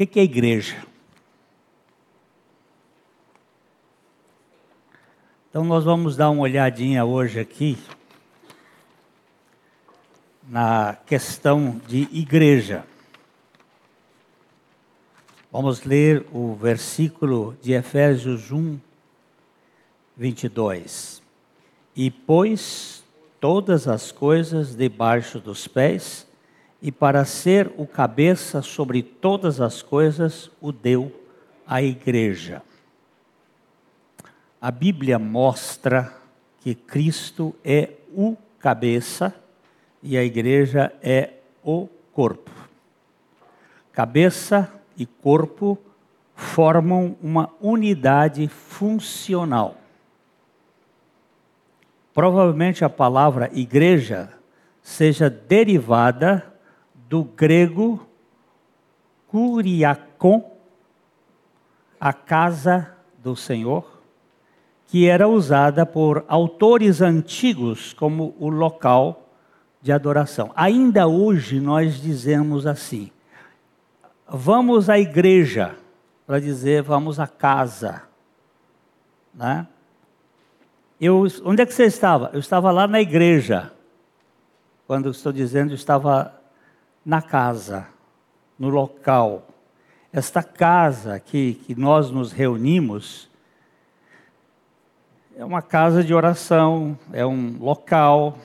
[0.00, 0.82] que, que é igreja?
[5.50, 7.76] Então, nós vamos dar uma olhadinha hoje aqui
[10.48, 12.82] na questão de igreja.
[15.52, 18.80] Vamos ler o versículo de Efésios 1,
[20.16, 21.20] 22.
[21.94, 23.04] E pôs
[23.38, 26.26] todas as coisas debaixo dos pés,
[26.82, 31.12] e para ser o cabeça sobre todas as coisas, o deu
[31.66, 32.62] à igreja
[34.60, 36.12] a Bíblia mostra
[36.60, 39.34] que Cristo é o cabeça
[40.02, 41.30] e a igreja é
[41.64, 42.50] o corpo.
[43.90, 45.78] Cabeça e corpo
[46.34, 49.78] formam uma unidade funcional.
[52.12, 54.28] Provavelmente a palavra igreja
[54.82, 56.49] seja derivada
[57.10, 58.06] do grego
[59.26, 60.48] kuriakon,
[61.98, 64.00] a casa do Senhor,
[64.86, 69.28] que era usada por autores antigos como o local
[69.82, 70.52] de adoração.
[70.54, 73.10] Ainda hoje nós dizemos assim:
[74.28, 75.74] vamos à igreja,
[76.24, 78.04] para dizer vamos à casa.
[79.34, 79.66] Né?
[81.00, 82.30] Eu, onde é que você estava?
[82.32, 83.72] Eu estava lá na igreja.
[84.86, 86.39] Quando estou dizendo, eu estava
[87.04, 87.86] na casa,
[88.58, 89.46] no local.
[90.12, 93.28] Esta casa aqui que nós nos reunimos
[95.36, 98.36] é uma casa de oração, é um local,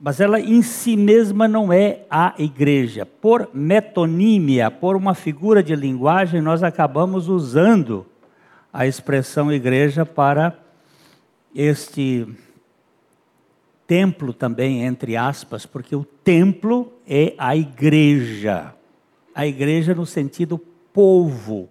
[0.00, 3.04] mas ela em si mesma não é a igreja.
[3.04, 8.06] Por metonímia, por uma figura de linguagem, nós acabamos usando
[8.72, 10.58] a expressão igreja para
[11.54, 12.26] este
[13.86, 18.74] templo também, entre aspas, porque o templo é a igreja.
[19.34, 20.58] A igreja no sentido
[20.92, 21.68] povo,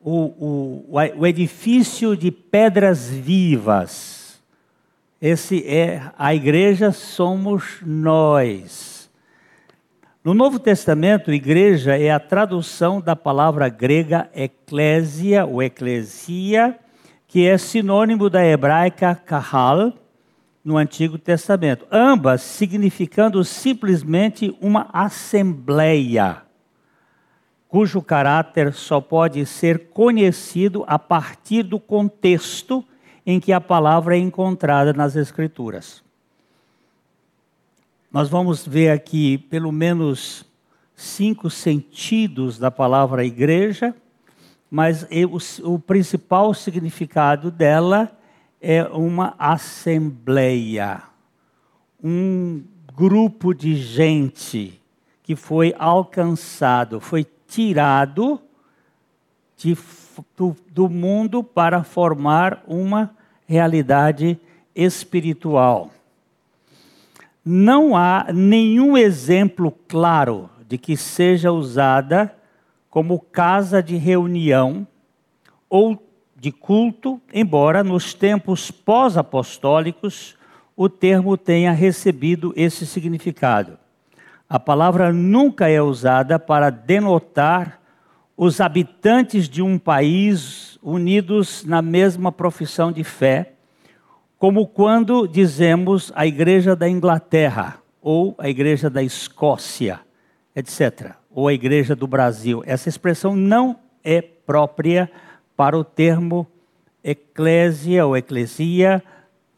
[0.00, 4.42] o, o, o edifício de pedras vivas.
[5.20, 9.10] Esse é a igreja, somos nós.
[10.24, 16.78] No Novo Testamento, igreja é a tradução da palavra grega eclésia ou eclesia,
[17.26, 19.92] que é sinônimo da hebraica kahal
[20.64, 21.86] no Antigo Testamento.
[21.90, 26.42] Ambas significando simplesmente uma assembleia
[27.72, 32.84] cujo caráter só pode ser conhecido a partir do contexto
[33.24, 36.04] em que a palavra é encontrada nas Escrituras.
[38.12, 40.44] Nós vamos ver aqui pelo menos
[40.94, 43.96] cinco sentidos da palavra igreja,
[44.70, 45.06] mas
[45.64, 48.21] o, principal significado dela é
[48.92, 51.02] uma assembleia,
[52.02, 52.62] um
[52.94, 54.80] grupo de gente
[55.22, 58.40] que foi alcançado, foi tirado
[59.56, 59.76] de,
[60.36, 63.14] do, do mundo para formar uma
[63.46, 64.38] realidade
[64.74, 65.90] espiritual.
[67.44, 72.34] Não há nenhum exemplo claro de que seja usada
[72.88, 74.86] como casa de reunião
[75.68, 76.00] ou
[76.42, 80.36] de culto, embora nos tempos pós-apostólicos
[80.76, 83.78] o termo tenha recebido esse significado.
[84.48, 87.80] A palavra nunca é usada para denotar
[88.36, 93.52] os habitantes de um país unidos na mesma profissão de fé,
[94.36, 100.00] como quando dizemos a Igreja da Inglaterra, ou a Igreja da Escócia,
[100.56, 102.64] etc., ou a Igreja do Brasil.
[102.66, 105.08] Essa expressão não é própria
[105.62, 106.44] para o termo
[107.04, 109.00] eclésia ou eclesia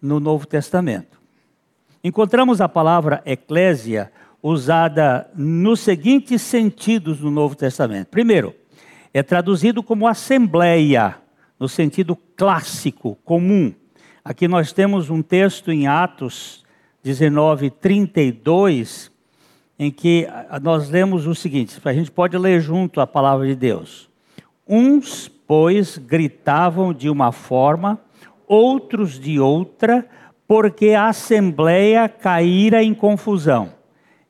[0.03, 1.19] no Novo Testamento.
[2.05, 4.13] Encontramos a palavra eclésia
[4.43, 8.09] usada nos seguintes sentidos no Novo Testamento.
[8.09, 8.55] Primeiro,
[9.15, 11.17] é traduzido como assembleia,
[11.59, 13.73] no sentido clássico, comum.
[14.23, 16.67] Aqui nós temos um texto em Atos
[17.03, 19.11] 19, 32,
[19.79, 20.29] em que
[20.61, 24.11] nós lemos o seguinte: a gente pode ler junto a palavra de Deus.
[24.69, 28.01] Uns, pois, gritavam de uma forma,
[28.47, 30.07] outros de outra,
[30.47, 33.73] porque a assembleia caíra em confusão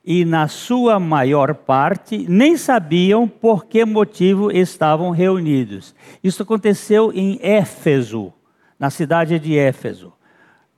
[0.05, 5.95] e, na sua maior parte, nem sabiam por que motivo estavam reunidos.
[6.23, 8.33] Isso aconteceu em Éfeso,
[8.79, 10.13] na cidade de Éfeso.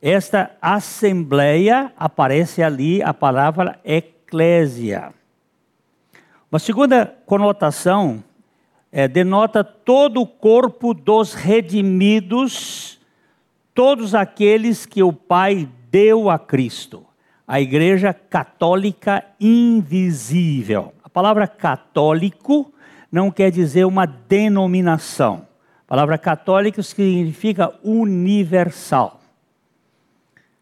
[0.00, 5.12] Esta assembleia aparece ali a palavra eclésia.
[6.50, 8.22] Uma segunda conotação
[8.96, 12.98] é, denota todo o corpo dos redimidos,
[13.74, 17.04] todos aqueles que o Pai deu a Cristo
[17.46, 20.92] a Igreja Católica Invisível.
[21.04, 22.72] A palavra católico
[23.10, 25.46] não quer dizer uma denominação.
[25.84, 29.20] A palavra católico significa universal.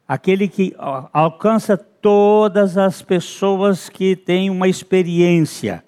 [0.07, 0.75] Aquele que
[1.13, 5.83] alcança todas as pessoas que têm uma experiência.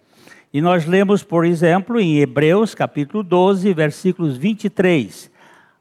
[0.57, 5.31] E nós lemos, por exemplo, em Hebreus capítulo 12, versículos 23.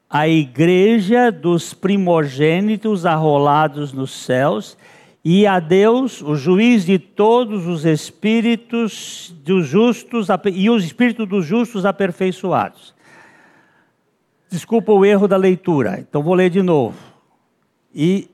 [0.06, 4.76] A igreja dos primogênitos arrolados nos céus
[5.24, 11.46] e a Deus, o juiz de todos os espíritos dos justos e os espíritos dos
[11.46, 12.94] justos aperfeiçoados.
[14.50, 16.98] Desculpa o erro da leitura, então vou ler de novo.
[17.94, 18.28] E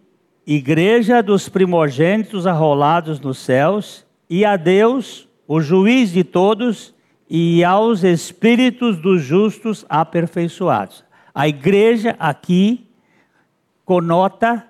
[0.44, 6.94] igreja dos primogênitos arrolados nos céus, e a Deus, o juiz de todos,
[7.28, 11.04] e aos espíritos dos justos aperfeiçoados.
[11.34, 12.88] A igreja aqui
[13.84, 14.66] conota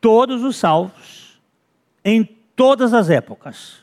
[0.00, 1.40] todos os salvos,
[2.04, 2.24] em
[2.56, 3.76] todas as épocas.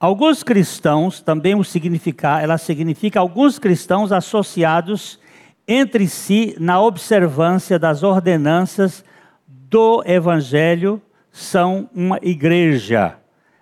[0.00, 5.20] Alguns cristãos, também o significa, ela significa alguns cristãos associados
[5.66, 9.04] entre si na observância das ordenanças
[9.46, 11.00] do Evangelho
[11.34, 13.16] são uma igreja.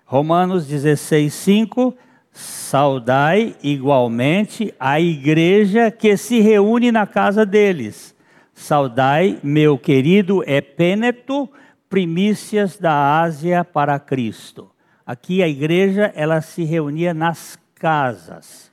[0.05, 1.97] Romanos 16, 5.
[2.31, 8.15] Saudai igualmente a igreja que se reúne na casa deles.
[8.53, 11.49] Saudai, meu querido Epêneto,
[11.89, 14.69] primícias da Ásia para Cristo.
[15.03, 18.71] Aqui a igreja ela se reunia nas casas.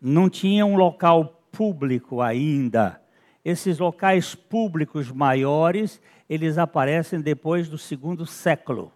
[0.00, 3.00] Não tinha um local público ainda.
[3.44, 6.00] Esses locais públicos maiores,
[6.32, 8.90] eles aparecem depois do segundo século.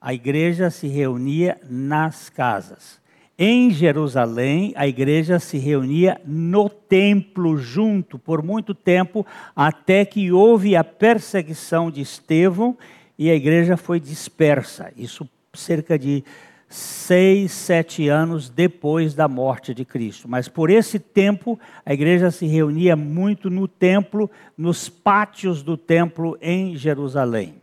[0.00, 3.00] A igreja se reunia nas casas.
[3.36, 9.26] Em Jerusalém, a igreja se reunia no templo junto por muito tempo,
[9.56, 12.78] até que houve a perseguição de Estevão
[13.18, 14.92] e a igreja foi dispersa.
[14.96, 16.22] Isso cerca de
[16.68, 20.28] seis, sete anos depois da morte de Cristo.
[20.28, 26.36] Mas por esse tempo, a igreja se reunia muito no templo, nos pátios do templo
[26.40, 27.54] em Jerusalém.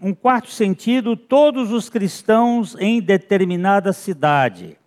[0.00, 4.78] Um quarto sentido, todos os cristãos em determinada cidade,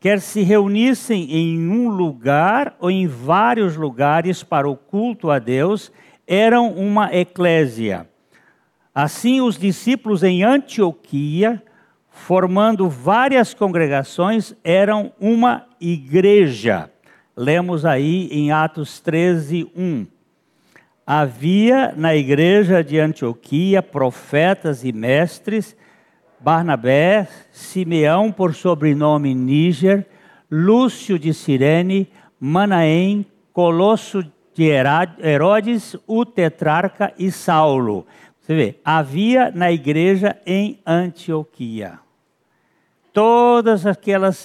[0.00, 5.92] quer se reunissem em um lugar ou em vários lugares para o culto a Deus,
[6.26, 8.08] eram uma eclésia
[9.02, 11.62] Assim, os discípulos em Antioquia,
[12.10, 16.90] formando várias congregações, eram uma igreja.
[17.34, 20.06] Lemos aí em Atos 13, 1.
[21.06, 25.74] Havia na igreja de Antioquia profetas e mestres,
[26.38, 30.06] Barnabé, Simeão por sobrenome Níger,
[30.50, 32.06] Lúcio de Cirene,
[32.38, 34.22] Manaém, Colosso
[34.54, 38.06] de Herodes, o tetrarca e Saulo.
[38.50, 42.00] Você vê, havia na igreja em Antioquia.
[43.12, 44.44] Todas aquelas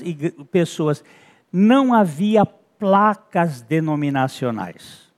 [0.51, 1.03] pessoas.
[1.51, 5.11] Não havia placas denominacionais.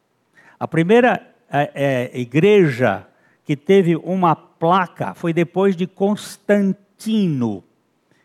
[0.57, 3.05] A primeira é, é, igreja
[3.43, 7.65] que teve uma placa foi depois de Constantino,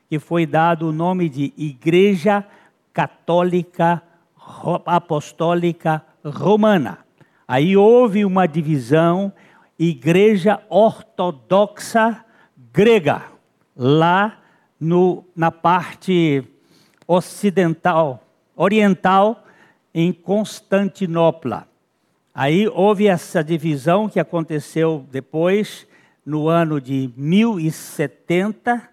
[0.08, 2.46] que foi dado o nome de Igreja
[2.92, 4.00] Católica
[4.86, 6.98] Apostólica Romana.
[7.48, 9.32] Aí houve uma divisão
[9.78, 12.24] Igreja Ortodoxa
[12.72, 13.22] Grega,
[13.76, 14.38] lá
[14.78, 16.44] no, na parte
[17.06, 18.22] ocidental,
[18.56, 19.44] oriental,
[19.94, 21.68] em Constantinopla.
[22.34, 25.86] Aí houve essa divisão que aconteceu depois,
[26.24, 28.88] no ano de 1070,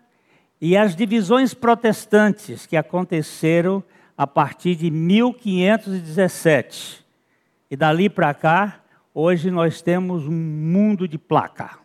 [0.60, 3.82] e as divisões protestantes que aconteceram
[4.18, 7.06] a partir de 1517.
[7.72, 8.82] E dali para cá,
[9.14, 11.80] Hoje nós temos um mundo de placa.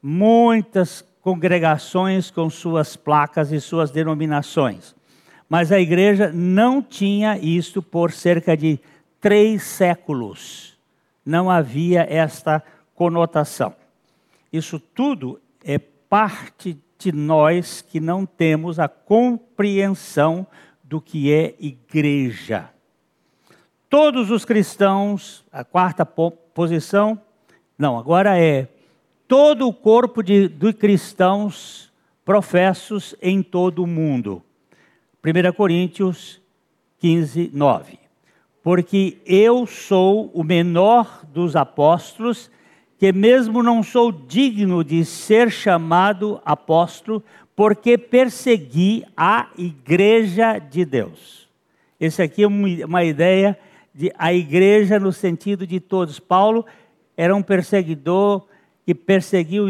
[0.00, 4.94] Muitas congregações com suas placas e suas denominações.
[5.48, 8.78] Mas a igreja não tinha isto por cerca de
[9.20, 10.78] três séculos.
[11.26, 12.62] Não havia esta
[12.94, 13.74] conotação.
[14.52, 20.46] Isso tudo é parte de nós que não temos a compreensão
[20.84, 22.73] do que é igreja
[23.94, 27.16] todos os cristãos, a quarta posição,
[27.78, 28.66] não, agora é
[29.28, 31.92] todo o corpo de, de cristãos
[32.24, 34.42] professos em todo o mundo.
[35.24, 36.42] 1 Coríntios
[36.98, 38.00] 15, 9.
[38.64, 42.50] Porque eu sou o menor dos apóstolos,
[42.98, 47.22] que mesmo não sou digno de ser chamado apóstolo,
[47.54, 51.48] porque persegui a igreja de Deus.
[52.00, 53.56] Esse aqui é uma ideia
[53.94, 56.18] de, a igreja no sentido de todos.
[56.18, 56.66] Paulo
[57.16, 58.46] era um perseguidor
[58.84, 59.66] que perseguiu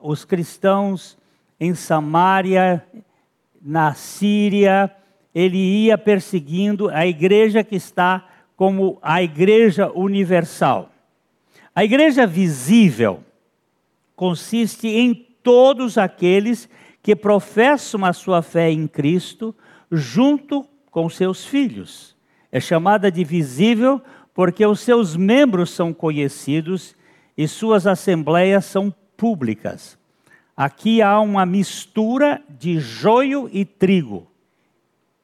[0.00, 1.18] os cristãos
[1.60, 2.84] em Samaria,
[3.60, 4.94] na Síria,
[5.34, 10.90] ele ia perseguindo a igreja que está como a igreja universal.
[11.74, 13.20] A igreja visível
[14.14, 16.68] consiste em todos aqueles
[17.02, 19.54] que professam a sua fé em Cristo
[19.92, 22.15] junto com seus filhos.
[22.56, 24.00] É chamada de visível
[24.32, 26.96] porque os seus membros são conhecidos
[27.36, 29.98] e suas assembleias são públicas.
[30.56, 34.26] Aqui há uma mistura de joio e trigo,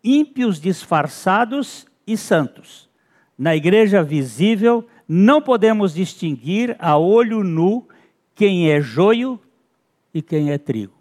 [0.05, 2.87] ímpios disfarçados e santos.
[3.39, 7.89] Na igreja visível, não podemos distinguir a olho nu
[8.35, 9.41] quem é joio
[10.13, 10.93] e quem é trigo.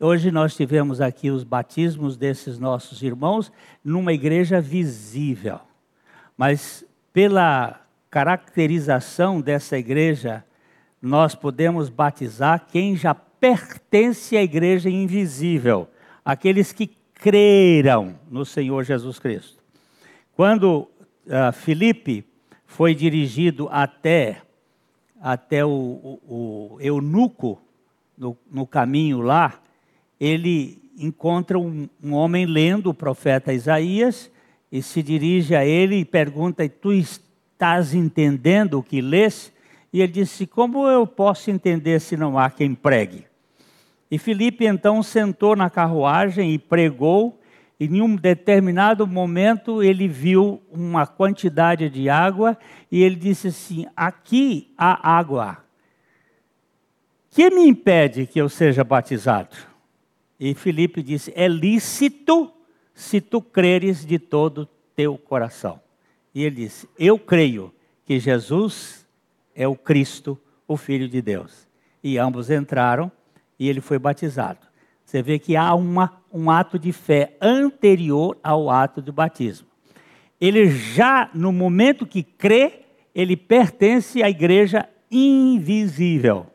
[0.00, 3.52] Hoje nós tivemos aqui os batismos desses nossos irmãos
[3.84, 5.65] numa igreja visível.
[6.36, 10.44] Mas pela caracterização dessa igreja,
[11.00, 15.88] nós podemos batizar quem já pertence à igreja invisível,
[16.24, 19.62] aqueles que creram no Senhor Jesus Cristo.
[20.34, 20.88] Quando
[21.26, 22.24] uh, Filipe
[22.66, 24.42] foi dirigido até,
[25.20, 27.60] até o, o, o eunuco
[28.16, 29.60] no, no caminho lá,
[30.18, 34.30] ele encontra um, um, homem lendo o profeta Isaías
[34.70, 39.52] e se dirige a ele e pergunta: Tu estás entendendo o que lês?
[39.92, 43.24] E ele disse: Como eu posso entender se não há quem pregue?
[44.10, 47.40] E Filipe então sentou na carruagem e pregou,
[47.78, 52.56] e em um determinado momento ele viu uma quantidade de água
[52.90, 55.64] e ele disse assim: Aqui há água.
[57.30, 59.56] Que me impede que eu seja batizado?
[60.38, 62.52] E Filipe disse: É lícito
[62.96, 65.78] se tu creres de todo teu coração.
[66.34, 67.72] E ele disse: Eu creio
[68.06, 69.06] que Jesus
[69.54, 70.36] é o Cristo,
[70.66, 71.68] o Filho de Deus.
[72.02, 73.12] E ambos entraram
[73.58, 74.60] e ele foi batizado.
[75.04, 79.68] Você vê que há uma, um ato de fé anterior ao ato do batismo.
[80.40, 82.80] Ele já, no momento que crê,
[83.14, 86.46] ele pertence à igreja invisível,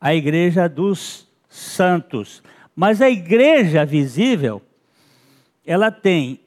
[0.00, 2.42] à igreja dos santos.
[2.74, 4.62] Mas a igreja visível,
[5.66, 6.40] ela tem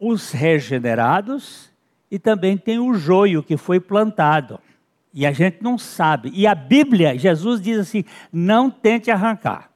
[0.00, 1.70] os regenerados
[2.10, 4.58] e também tem o joio que foi plantado.
[5.14, 6.32] E a gente não sabe.
[6.34, 9.70] E a Bíblia, Jesus diz assim: não tente arrancar.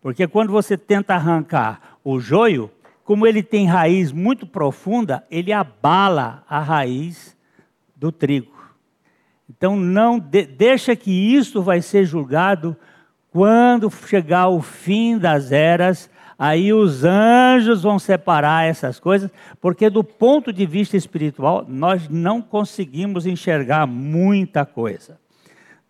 [0.00, 2.70] Porque quando você tenta arrancar o joio,
[3.02, 7.36] como ele tem raiz muito profunda, ele abala a raiz
[7.96, 8.54] do trigo.
[9.48, 12.76] Então não de, deixa que isso vai ser julgado
[13.30, 20.04] quando chegar o fim das eras, aí os anjos vão separar essas coisas, porque do
[20.04, 25.18] ponto de vista espiritual, nós não conseguimos enxergar muita coisa.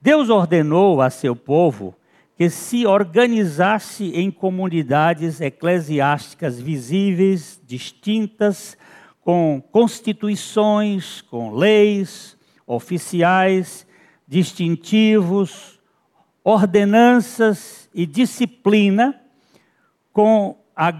[0.00, 1.94] Deus ordenou a seu povo
[2.36, 8.76] que se organizasse em comunidades eclesiásticas visíveis, distintas,
[9.22, 12.36] com constituições, com leis
[12.66, 13.86] oficiais,
[14.28, 15.80] distintivos,
[16.44, 19.20] ordenanças e disciplina
[20.16, 20.56] com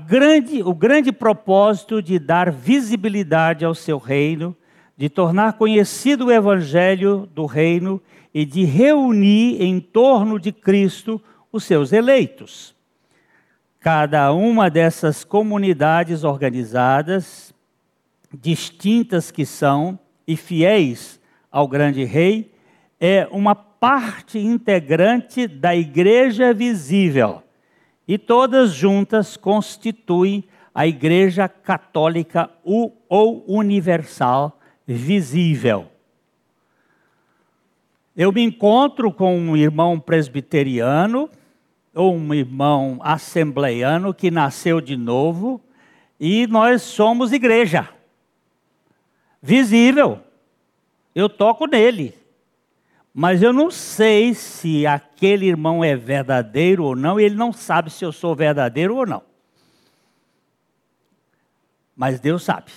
[0.06, 4.54] grande, o grande propósito de dar visibilidade ao seu reino,
[4.94, 7.98] de tornar conhecido o evangelho do reino
[8.34, 11.18] e de reunir em torno de Cristo
[11.50, 12.76] os seus eleitos.
[13.80, 17.54] Cada uma dessas comunidades organizadas,
[18.38, 21.18] distintas que são e fiéis
[21.50, 22.52] ao grande rei,
[23.00, 27.45] é uma parte integrante da igreja visível.
[28.06, 30.44] E todas juntas constituem
[30.74, 35.90] a igreja católica ou universal visível.
[38.16, 41.28] Eu me encontro com um irmão presbiteriano
[41.94, 45.60] ou um irmão assembleiano que nasceu de novo
[46.20, 47.88] e nós somos igreja
[49.42, 50.20] visível.
[51.14, 52.14] Eu toco nele,
[53.18, 57.88] mas eu não sei se aquele irmão é verdadeiro ou não, e ele não sabe
[57.88, 59.22] se eu sou verdadeiro ou não.
[61.96, 62.70] Mas Deus sabe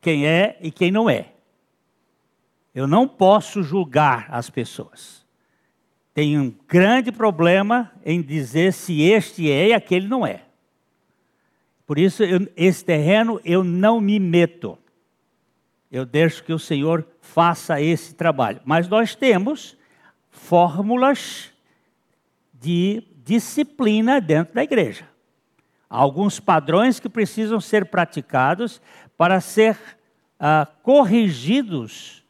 [0.00, 1.32] quem é e quem não é.
[2.74, 5.22] Eu não posso julgar as pessoas.
[6.14, 10.40] Tem um grande problema em dizer se este é e aquele não é.
[11.86, 14.78] Por isso, eu, esse terreno eu não me meto.
[15.92, 18.60] Eu deixo que o Senhor faça esse trabalho.
[18.64, 19.76] Mas nós temos
[20.30, 21.50] fórmulas
[22.52, 25.08] de disciplina dentro da igreja.
[25.88, 28.80] Alguns padrões que precisam ser praticados
[29.16, 29.78] para ser
[30.38, 32.22] ah, corrigidos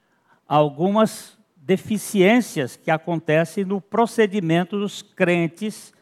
[0.46, 5.92] algumas deficiências que acontecem no procedimento dos crentes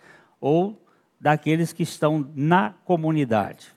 [0.40, 0.84] ou
[1.20, 3.68] daqueles que estão na comunidade.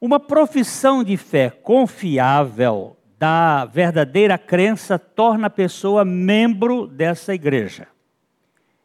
[0.00, 7.88] Uma profissão de fé confiável da verdadeira crença torna a pessoa membro dessa igreja.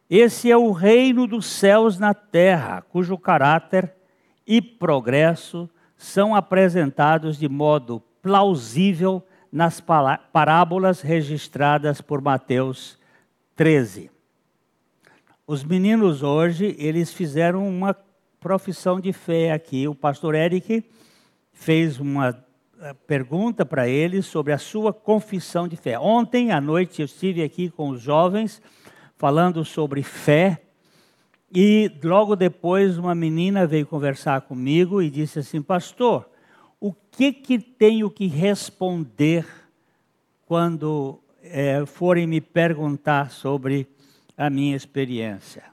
[0.08, 3.94] Esse é o reino dos céus na terra, cujo caráter
[4.46, 9.80] e progresso são apresentados de modo plausível nas
[10.32, 12.98] parábolas registradas por Mateus
[13.54, 14.10] 13.
[15.46, 17.94] Os meninos hoje, eles fizeram uma
[18.42, 19.86] profissão de fé aqui.
[19.86, 20.84] O pastor Eric
[21.52, 22.44] fez uma
[22.80, 25.96] eh, pergunta para eles sobre a sua confissão de fé.
[25.96, 28.60] Ontem à noite eu estive aqui com os jovens
[29.16, 30.60] falando sobre fé
[31.54, 36.28] e logo depois uma menina veio conversar comigo e disse assim: "Pastor,
[36.80, 39.46] o que que tenho que responder
[40.46, 43.86] quando é, forem me perguntar sobre
[44.36, 45.71] a minha experiência?"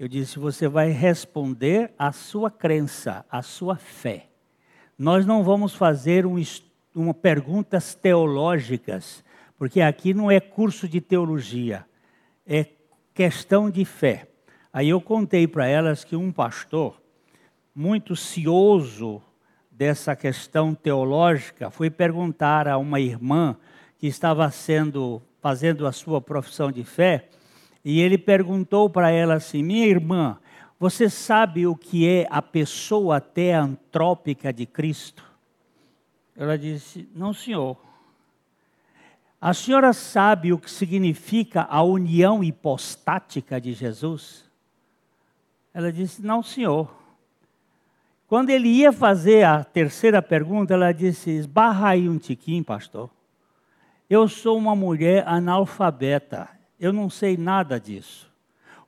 [0.00, 4.28] Eu disse: "Você vai responder a sua crença, a sua fé."
[4.96, 6.42] Nós não vamos fazer um,
[6.94, 9.22] uma perguntas teológicas,
[9.58, 11.84] porque aqui não é curso de teologia,
[12.46, 12.64] é
[13.12, 14.26] questão de fé.
[14.72, 16.98] Aí eu contei para elas que um pastor,
[17.74, 19.20] muito cioso
[19.70, 23.54] dessa questão teológica, foi perguntar a uma irmã
[23.98, 27.28] que estava sendo fazendo a sua profissão de fé,
[27.84, 30.38] e ele perguntou para ela assim: "Minha irmã,
[30.80, 35.22] você sabe o que é a pessoa até antrópica de Cristo?
[36.34, 37.76] Ela disse: Não, senhor.
[39.38, 44.50] A senhora sabe o que significa a união hipostática de Jesus?
[45.74, 46.90] Ela disse: Não, senhor.
[48.26, 53.10] Quando ele ia fazer a terceira pergunta, ela disse: Esbarra aí um tiquinho, pastor.
[54.08, 56.48] Eu sou uma mulher analfabeta.
[56.80, 58.30] Eu não sei nada disso.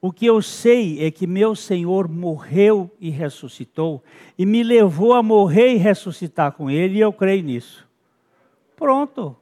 [0.00, 4.02] O que eu sei é que meu Senhor morreu e ressuscitou,
[4.36, 7.86] e me levou a morrer e ressuscitar com Ele, e eu creio nisso.
[8.74, 9.36] Pronto.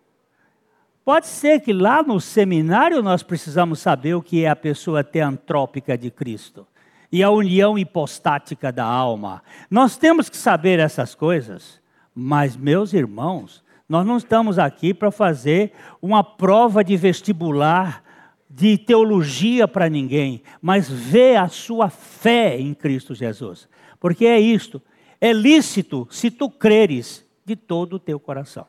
[1.03, 5.97] Pode ser que lá no seminário nós precisamos saber o que é a pessoa teantrópica
[5.97, 6.67] de Cristo
[7.11, 9.43] e a união hipostática da alma.
[9.71, 11.81] Nós temos que saber essas coisas,
[12.15, 15.73] mas, meus irmãos, nós não estamos aqui para fazer
[16.03, 18.05] uma prova de vestibular
[18.51, 23.69] de teologia para ninguém, mas vê a sua fé em Cristo Jesus.
[24.01, 24.83] Porque é isto,
[25.21, 28.67] é lícito se tu creres de todo o teu coração.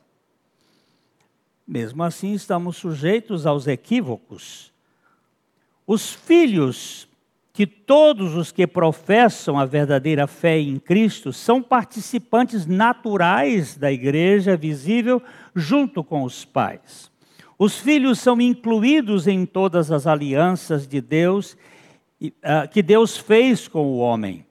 [1.68, 4.72] Mesmo assim, estamos sujeitos aos equívocos.
[5.88, 7.08] Os filhos
[7.54, 14.56] que todos os que professam a verdadeira fé em Cristo são participantes naturais da igreja
[14.56, 15.22] visível
[15.56, 17.11] junto com os pais.
[17.64, 21.56] Os filhos são incluídos em todas as alianças de Deus
[22.42, 24.44] ah, que Deus fez com o homem.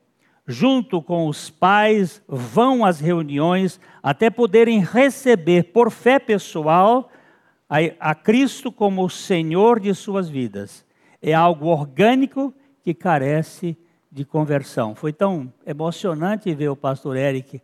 [0.46, 7.10] Junto com os pais, vão às reuniões até poderem receber por fé pessoal
[7.98, 10.86] a, Cristo como o Senhor de suas vidas.
[11.20, 13.76] É algo orgânico que carece
[14.08, 14.94] de conversão.
[14.94, 17.60] Foi tão emocionante ver o pastor Eric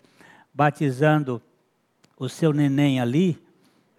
[0.53, 1.41] batizando
[2.19, 3.46] o seu neném ali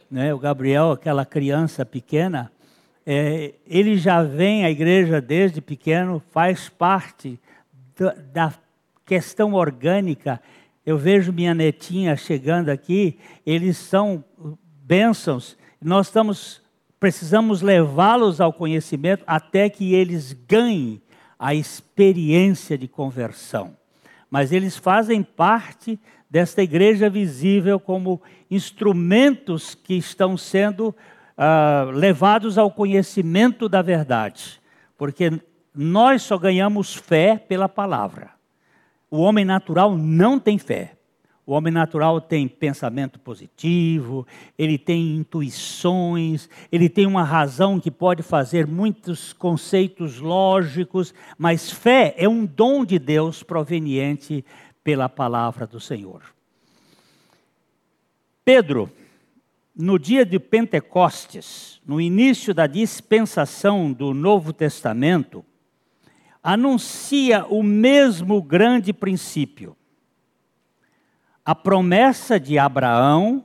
[0.09, 2.51] né, o Gabriel, aquela criança pequena,
[3.05, 7.39] é, ele já vem à igreja desde pequeno, faz parte
[7.97, 8.53] da, da
[9.05, 10.41] questão orgânica.
[10.85, 14.23] Eu vejo minha netinha chegando aqui, eles são
[14.83, 15.57] bênçãos.
[15.81, 16.61] Nós estamos
[16.99, 21.01] precisamos levá-los ao conhecimento até que eles ganhem
[21.37, 23.75] a experiência de conversão.
[24.29, 32.71] Mas eles fazem parte desta igreja visível como instrumentos que estão sendo uh, levados ao
[32.71, 34.61] conhecimento da verdade,
[34.97, 35.31] porque
[35.73, 38.31] nós só ganhamos fé pela palavra.
[39.09, 40.93] O homem natural não tem fé.
[41.45, 44.27] O homem natural tem pensamento positivo,
[44.59, 52.13] ele tem intuições, ele tem uma razão que pode fazer muitos conceitos lógicos, mas fé
[52.17, 54.43] é um dom de Deus proveniente
[54.83, 56.21] pela palavra do Senhor.
[58.47, 58.89] Pedro,
[59.75, 65.43] no dia de Pentecostes, no início da dispensação do Novo Testamento,
[66.41, 69.75] anuncia o mesmo grande princípio.
[71.43, 73.43] A promessa de Abraão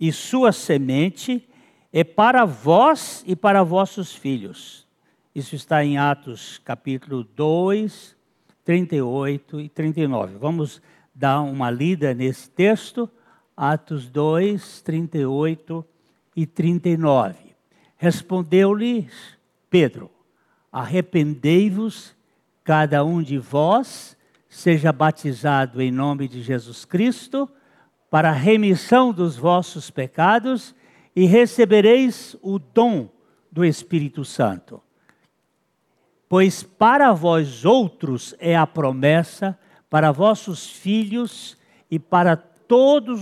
[0.00, 1.46] e sua semente
[1.92, 4.86] é para vós e para vossos filhos.
[5.34, 8.16] Isso está em Atos capítulo 2,
[8.64, 10.38] 38 e 39.
[10.38, 10.80] Vamos
[11.14, 13.10] dar uma lida nesse texto,
[13.56, 15.84] Atos 2, 38
[16.34, 17.54] e 39.
[17.96, 19.12] Respondeu-lhes
[19.70, 20.10] Pedro:
[20.72, 22.16] Arrependei-vos,
[22.64, 24.16] cada um de vós,
[24.48, 27.48] seja batizado em nome de Jesus Cristo,
[28.10, 30.74] para a remissão dos vossos pecados,
[31.14, 33.08] e recebereis o dom
[33.52, 34.82] do Espírito Santo.
[36.28, 39.56] Pois para vós outros é a promessa,
[39.88, 41.56] para vossos filhos
[41.88, 42.53] e para todos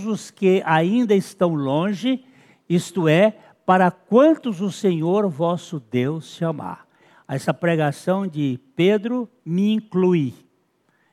[0.05, 2.23] os que ainda estão longe,
[2.69, 3.31] isto é,
[3.65, 6.87] para quantos o Senhor vosso Deus chamar.
[7.27, 10.33] Essa pregação de Pedro me inclui.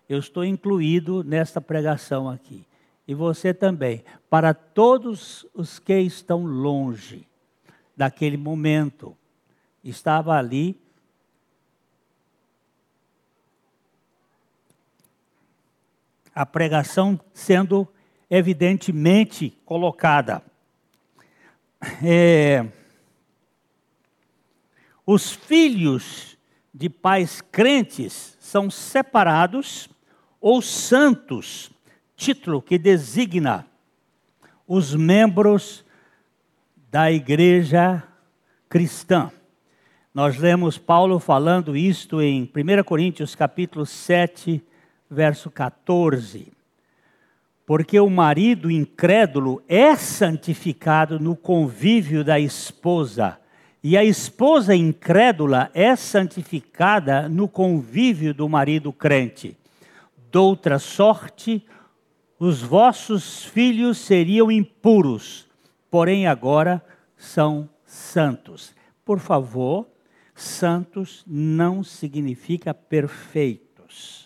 [0.09, 2.67] Eu estou incluído nesta pregação aqui.
[3.07, 4.05] E você também.
[4.29, 7.27] Para todos os que estão longe
[7.97, 9.17] daquele momento.
[9.83, 10.77] Estava ali
[16.35, 17.89] a pregação sendo
[18.31, 20.43] evidentemente colocada.
[22.03, 22.65] É,
[25.05, 26.39] os filhos
[26.73, 29.89] de pais crentes são separados
[30.41, 31.71] ou santos,
[32.17, 33.67] título que designa
[34.67, 35.85] os membros
[36.91, 38.05] da igreja
[38.69, 39.33] cristã.
[40.15, 44.63] Nós lemos Paulo falando isto em 1 Coríntios capítulo 7,
[45.09, 46.60] verso 14
[47.71, 53.39] porque o marido incrédulo é santificado no convívio da esposa,
[53.81, 59.57] e a esposa incrédula é santificada no convívio do marido crente.
[60.33, 61.65] Doutra sorte,
[62.41, 65.47] os vossos filhos seriam impuros,
[65.89, 66.85] porém agora
[67.17, 68.75] são santos.
[69.05, 69.87] Por favor,
[70.35, 74.20] santos não significa perfeitos.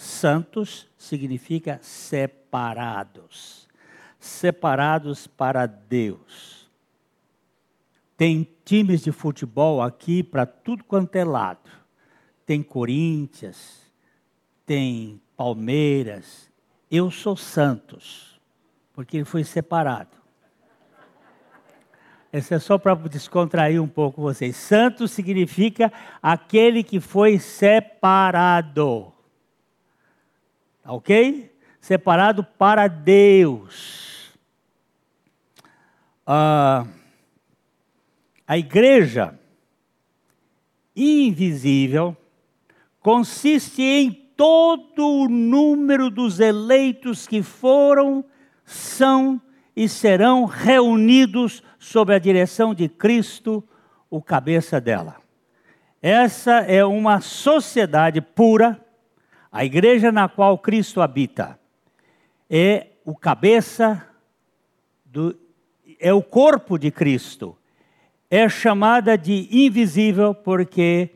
[0.00, 3.68] Santos significa separados
[4.18, 6.68] separados para Deus.
[8.16, 11.70] Tem times de futebol aqui para tudo quanto é lado.
[12.44, 13.82] Tem Corinthians,
[14.66, 16.50] tem Palmeiras.
[16.90, 18.40] Eu sou Santos,
[18.92, 20.16] porque ele foi separado.
[22.32, 24.56] Esse é só para descontrair um pouco vocês.
[24.56, 29.12] Santo significa aquele que foi separado.
[30.88, 31.48] Ok?
[31.80, 34.32] separado para Deus.
[36.26, 36.86] Ah,
[38.46, 39.38] a igreja
[40.94, 42.16] invisível
[43.00, 48.24] consiste em todo o número dos eleitos que foram,
[48.64, 49.40] são
[49.74, 53.64] e serão reunidos sob a direção de Cristo,
[54.10, 55.16] o cabeça dela.
[56.02, 58.78] Essa é uma sociedade pura,
[59.58, 61.58] a igreja na qual Cristo habita
[62.48, 64.06] é o cabeça
[65.04, 65.36] do
[65.98, 67.58] é o corpo de Cristo.
[68.30, 71.10] É chamada de invisível porque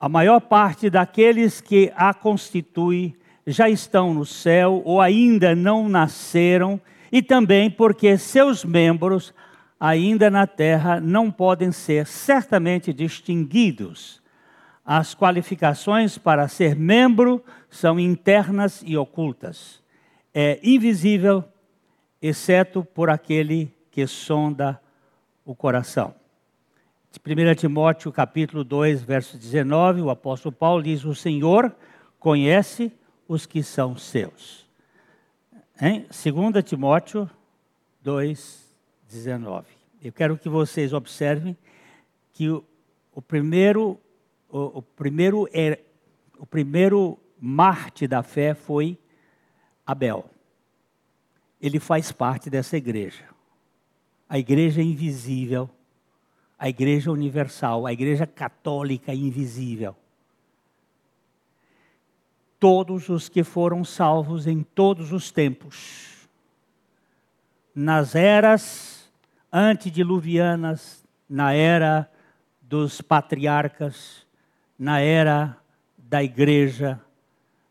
[0.00, 3.14] a maior parte daqueles que a constituem
[3.46, 6.80] já estão no céu ou ainda não nasceram,
[7.12, 9.32] e também porque seus membros
[9.78, 14.21] ainda na terra não podem ser certamente distinguidos
[14.84, 19.82] as qualificações para ser membro são internas e ocultas.
[20.34, 21.44] É invisível,
[22.20, 24.80] exceto por aquele que sonda
[25.44, 26.14] o coração.
[27.24, 31.74] 1 Timóteo capítulo 2, verso 19, o apóstolo Paulo diz: O Senhor
[32.18, 32.90] conhece
[33.28, 34.66] os que são seus.
[35.80, 37.28] Em 2 Timóteo
[38.02, 38.74] 2,
[39.08, 39.66] 19.
[40.02, 41.56] Eu quero que vocês observem
[42.32, 42.64] que o,
[43.14, 44.00] o primeiro
[44.52, 45.80] o, o primeiro, é,
[46.38, 48.98] o primeiro Marte da fé foi
[49.84, 50.30] Abel.
[51.60, 53.24] Ele faz parte dessa igreja.
[54.28, 55.68] A igreja invisível,
[56.58, 59.96] a igreja universal, a igreja católica invisível.
[62.60, 66.28] Todos os que foram salvos em todos os tempos,
[67.74, 69.10] nas eras
[69.52, 72.10] antediluvianas, na era
[72.60, 74.21] dos patriarcas,
[74.82, 75.56] na era
[75.96, 77.00] da igreja,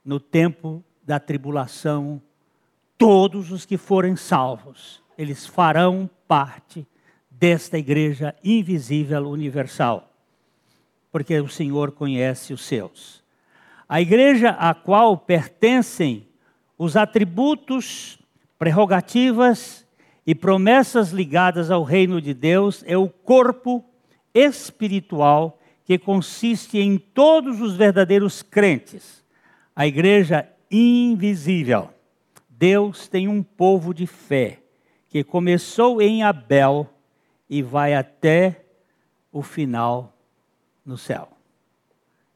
[0.03, 2.21] no tempo da tribulação,
[2.97, 6.87] todos os que forem salvos, eles farão parte
[7.29, 10.09] desta igreja invisível universal,
[11.11, 13.21] porque o Senhor conhece os seus.
[13.89, 16.25] A igreja a qual pertencem
[16.77, 18.19] os atributos,
[18.57, 19.85] prerrogativas
[20.25, 23.83] e promessas ligadas ao reino de Deus é o corpo
[24.33, 25.57] espiritual
[25.91, 29.25] que consiste em todos os verdadeiros crentes,
[29.75, 31.89] a igreja invisível.
[32.47, 34.63] Deus tem um povo de fé
[35.09, 36.89] que começou em Abel
[37.49, 38.63] e vai até
[39.33, 40.17] o final
[40.85, 41.27] no céu.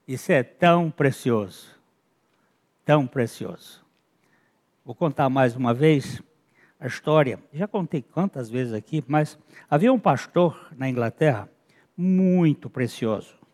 [0.06, 1.80] Isso é tão precioso,
[2.84, 3.86] tão precioso.
[4.84, 6.22] Vou contar mais uma vez
[6.78, 7.40] a história.
[7.54, 9.40] Já contei quantas vezes aqui, mas
[9.70, 11.50] havia um pastor na Inglaterra
[11.98, 13.45] muito precioso,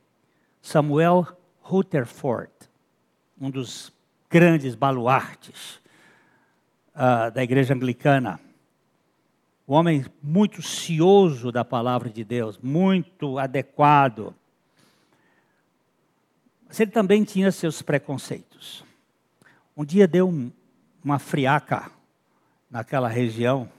[0.62, 1.28] Samuel
[1.62, 2.52] Rutherford,
[3.40, 3.92] um dos
[4.30, 5.82] grandes baluartes
[6.96, 8.40] uh, da igreja anglicana.
[9.68, 14.36] Um homem muito cioso da palavra de Deus, muito adequado.
[16.68, 18.84] Mas ele também tinha seus preconceitos.
[19.76, 20.52] Um dia deu um,
[21.04, 21.92] uma friaca
[22.70, 23.70] naquela região,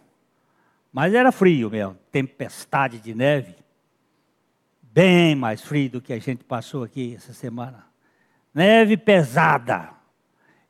[0.92, 3.54] mas era frio mesmo, tempestade de neve,
[4.92, 7.86] bem mais frio do que a gente passou aqui essa semana.
[8.54, 9.90] Neve pesada.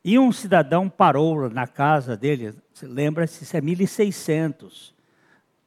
[0.03, 4.93] E um cidadão parou na casa dele, lembra-se, isso é 1600.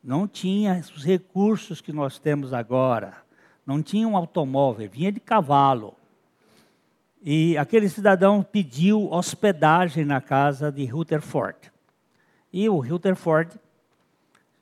[0.02, 3.14] Não tinha os recursos que nós temos agora.
[3.66, 5.94] Não tinha um automóvel, vinha de cavalo.
[7.22, 11.72] E aquele cidadão pediu hospedagem na casa de Rutherford.
[12.52, 13.58] E o Rutherford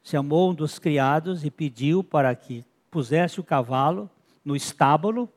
[0.03, 4.09] chamou um dos criados e pediu para que pusesse o cavalo
[4.45, 5.29] no estábulo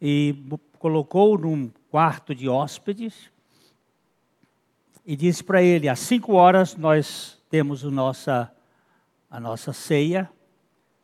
[0.00, 0.36] e
[0.78, 3.28] colocou num quarto de hóspedes
[5.04, 8.52] e disse para ele: às cinco horas nós temos o nossa,
[9.28, 10.30] a nossa ceia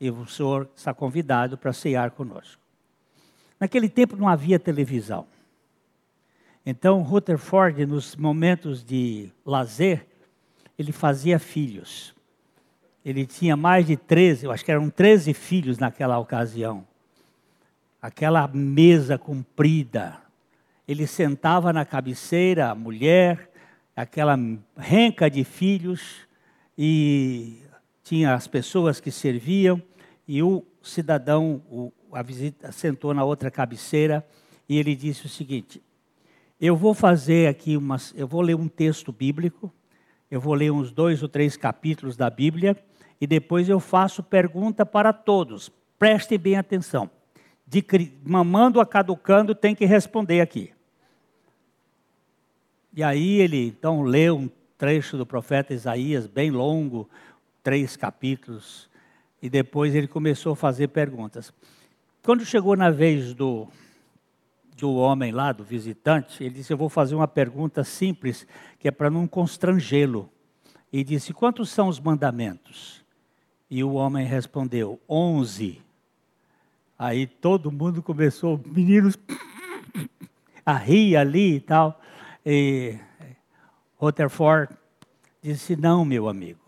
[0.00, 2.62] e o senhor está convidado para ceiar conosco.
[3.58, 5.26] Naquele tempo não havia televisão.
[6.64, 10.06] Então, Rutherford, nos momentos de lazer,
[10.78, 12.14] ele fazia filhos.
[13.04, 16.86] Ele tinha mais de 13, eu acho que eram 13 filhos naquela ocasião.
[18.00, 20.20] Aquela mesa comprida.
[20.86, 23.50] Ele sentava na cabeceira, a mulher,
[23.96, 24.38] aquela
[24.76, 26.26] renca de filhos,
[26.76, 27.58] e
[28.02, 29.82] tinha as pessoas que serviam,
[30.26, 34.26] e o cidadão, o, a visita, sentou na outra cabeceira,
[34.68, 35.82] e ele disse o seguinte:
[36.62, 38.14] eu vou fazer aqui umas.
[38.16, 39.68] Eu vou ler um texto bíblico,
[40.30, 42.76] eu vou ler uns dois ou três capítulos da Bíblia,
[43.22, 45.70] e depois eu faço pergunta para todos.
[45.96, 47.08] Prestem bem atenção.
[47.64, 47.80] De,
[48.24, 50.72] mamando a caducando, tem que responder aqui.
[52.92, 57.08] E aí ele então leu um trecho do profeta Isaías, bem longo,
[57.62, 58.90] três capítulos,
[59.40, 61.54] e depois ele começou a fazer perguntas.
[62.24, 63.68] Quando chegou na vez do,
[64.76, 68.44] do homem lá, do visitante, ele disse: Eu vou fazer uma pergunta simples,
[68.80, 70.28] que é para não constrangê-lo.
[70.92, 73.01] E disse: Quantos são os mandamentos?
[73.72, 75.80] E o homem respondeu: Onze.
[76.98, 79.18] Aí todo mundo começou, meninos,
[80.64, 81.98] a rir ali e tal.
[82.44, 82.98] E
[83.96, 84.74] Rutherford
[85.42, 86.60] disse: Não, meu amigo,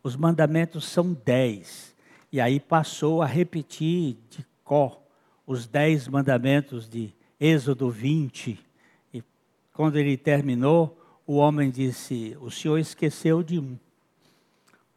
[0.00, 1.92] os mandamentos são dez.
[2.30, 4.96] E aí passou a repetir de có
[5.44, 8.64] os dez mandamentos de Êxodo 20.
[9.12, 9.24] E
[9.72, 10.96] quando ele terminou,
[11.26, 13.76] o homem disse: O senhor esqueceu de um.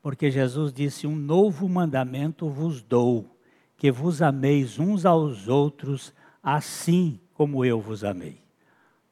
[0.02, 3.38] Porque Jesus disse: Um novo mandamento vos dou,
[3.78, 8.42] que vos ameis uns aos outros, assim como eu vos amei.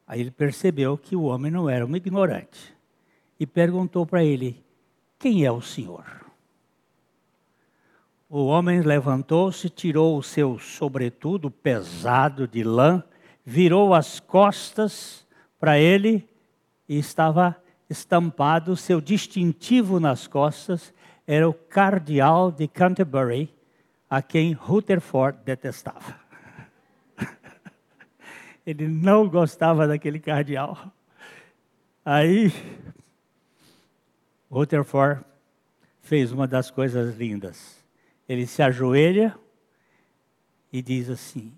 [0.06, 2.74] Aí ele percebeu que o homem não era um ignorante
[3.38, 4.62] e perguntou para ele:
[5.18, 6.04] Quem é o Senhor?
[8.28, 13.02] O homem levantou-se, tirou o seu sobretudo pesado de lã
[13.44, 15.26] virou as costas
[15.58, 16.28] para ele
[16.88, 17.56] e estava
[17.90, 20.94] estampado, seu distintivo nas costas
[21.26, 23.52] era o cardeal de Canterbury,
[24.08, 26.18] a quem Rutherford detestava.
[28.64, 30.92] Ele não gostava daquele cardeal.
[32.04, 32.52] Aí,
[34.48, 35.24] Rutherford
[36.00, 37.84] fez uma das coisas lindas.
[38.28, 39.36] Ele se ajoelha
[40.72, 41.52] e diz assim: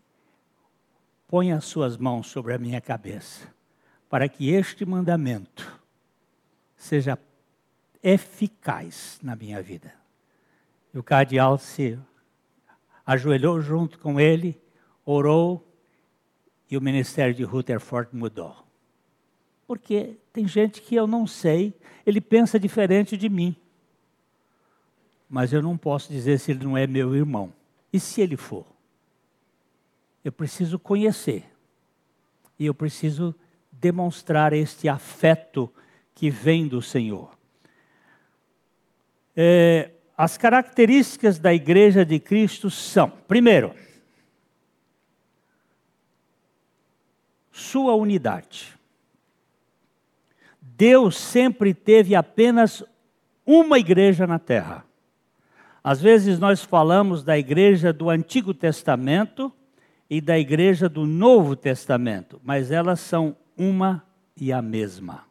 [1.28, 3.48] põe as suas mãos sobre a minha cabeça,
[4.08, 5.81] para que este mandamento
[6.82, 7.16] seja
[8.02, 9.94] eficaz na minha vida.
[10.92, 11.96] E o cardeal se
[13.06, 14.60] ajoelhou junto com ele,
[15.04, 15.64] orou,
[16.68, 18.66] e o ministério de Rutherford mudou.
[19.64, 21.72] Porque tem gente que eu não sei,
[22.04, 23.54] ele pensa diferente de mim.
[25.30, 27.52] Mas eu não posso dizer se ele não é meu irmão.
[27.92, 28.66] E se ele for?
[30.24, 31.44] Eu preciso conhecer.
[32.58, 33.34] E eu preciso
[33.70, 35.72] demonstrar este afeto
[36.14, 37.36] que vem do Senhor.
[39.36, 43.74] É, as características da igreja de Cristo são: primeiro,
[47.50, 48.78] sua unidade.
[50.60, 52.82] Deus sempre teve apenas
[53.44, 54.84] uma igreja na terra.
[55.82, 59.52] Às vezes nós falamos da igreja do Antigo Testamento
[60.08, 64.04] e da igreja do Novo Testamento, mas elas são uma
[64.36, 65.24] e a mesma.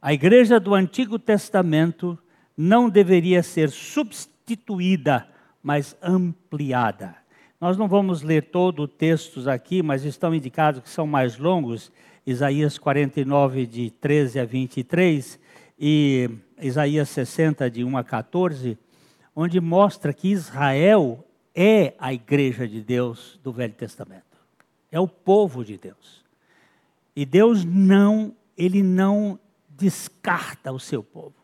[0.00, 2.16] A igreja do Antigo Testamento
[2.56, 5.28] não deveria ser substituída,
[5.60, 7.16] mas ampliada.
[7.60, 11.90] Nós não vamos ler todo o texto aqui, mas estão indicados que são mais longos,
[12.24, 15.40] Isaías 49, de 13 a 23,
[15.76, 16.30] e
[16.60, 18.78] Isaías 60, de 1 a 14,
[19.34, 24.22] onde mostra que Israel é a igreja de Deus do Velho Testamento.
[24.92, 26.24] É o povo de Deus.
[27.16, 29.40] E Deus não, ele não
[29.78, 31.34] descarta o seu povo.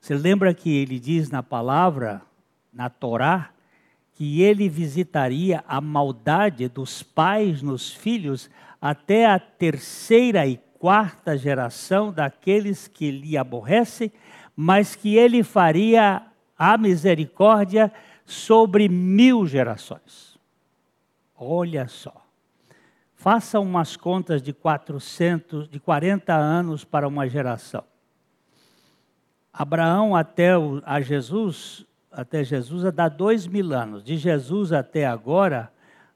[0.00, 2.22] Você lembra que ele diz na palavra,
[2.72, 3.50] na Torá,
[4.14, 8.48] que ele visitaria a maldade dos pais nos filhos
[8.80, 14.10] até a terceira e quarta geração daqueles que lhe aborrecem,
[14.56, 16.22] mas que ele faria
[16.56, 17.92] a misericórdia
[18.24, 20.38] sobre mil gerações.
[21.36, 22.19] Olha só.
[23.20, 27.84] Faça umas contas de 400, de 40 anos para uma geração.
[29.52, 34.02] Abraão até o, a Jesus, até Jesus dá dois mil anos.
[34.02, 35.70] De Jesus até agora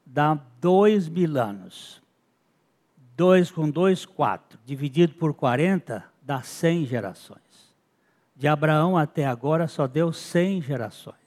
[0.06, 2.00] dá dois mil anos.
[3.14, 4.58] Dois com dois, quatro.
[4.64, 7.76] Dividido por 40 dá 100 gerações.
[8.34, 11.23] De Abraão até agora só deu 100 gerações.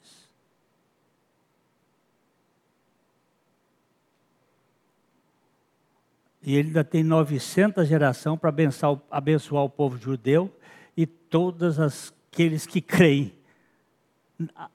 [6.48, 10.50] E ele ainda tem 900 gerações para abençoar, abençoar o povo judeu
[10.96, 13.34] e todos aqueles que creem.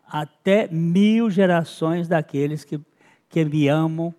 [0.07, 2.79] Até mil gerações daqueles que,
[3.27, 4.13] que me amam.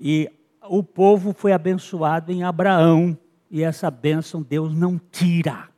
[0.00, 0.28] E
[0.68, 3.16] o povo foi abençoado em Abraão.
[3.48, 5.68] E essa bênção Deus não tira.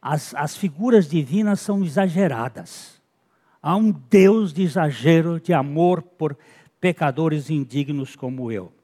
[0.00, 3.02] As, as figuras divinas são exageradas.
[3.60, 6.38] Há um Deus de exagero, de amor por
[6.80, 8.75] pecadores indignos como eu.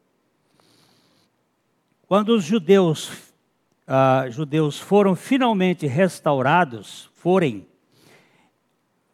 [2.13, 3.09] Quando os judeus,
[3.89, 7.67] uh, judeus foram finalmente restaurados, forem,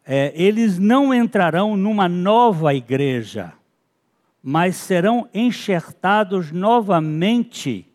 [0.05, 3.53] é, eles não entrarão numa nova igreja,
[4.43, 7.87] mas serão enxertados novamente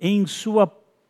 [0.00, 0.66] em sua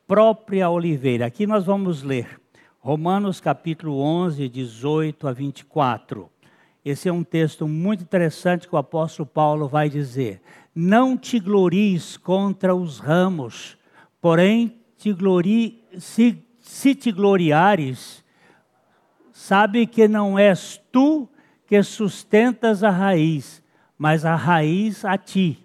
[0.09, 1.27] própria oliveira.
[1.27, 2.41] Aqui nós vamos ler
[2.81, 6.29] Romanos capítulo 11, 18 a 24.
[6.85, 10.43] Esse é um texto muito interessante que o apóstolo Paulo vai dizer:
[10.75, 13.79] Não te glories contra os ramos,
[14.21, 18.25] porém te glorie, se, se te gloriares,
[19.33, 21.29] sabe que não és tu
[21.67, 23.63] que sustentas a raiz,
[23.97, 25.59] mas a raiz a ti.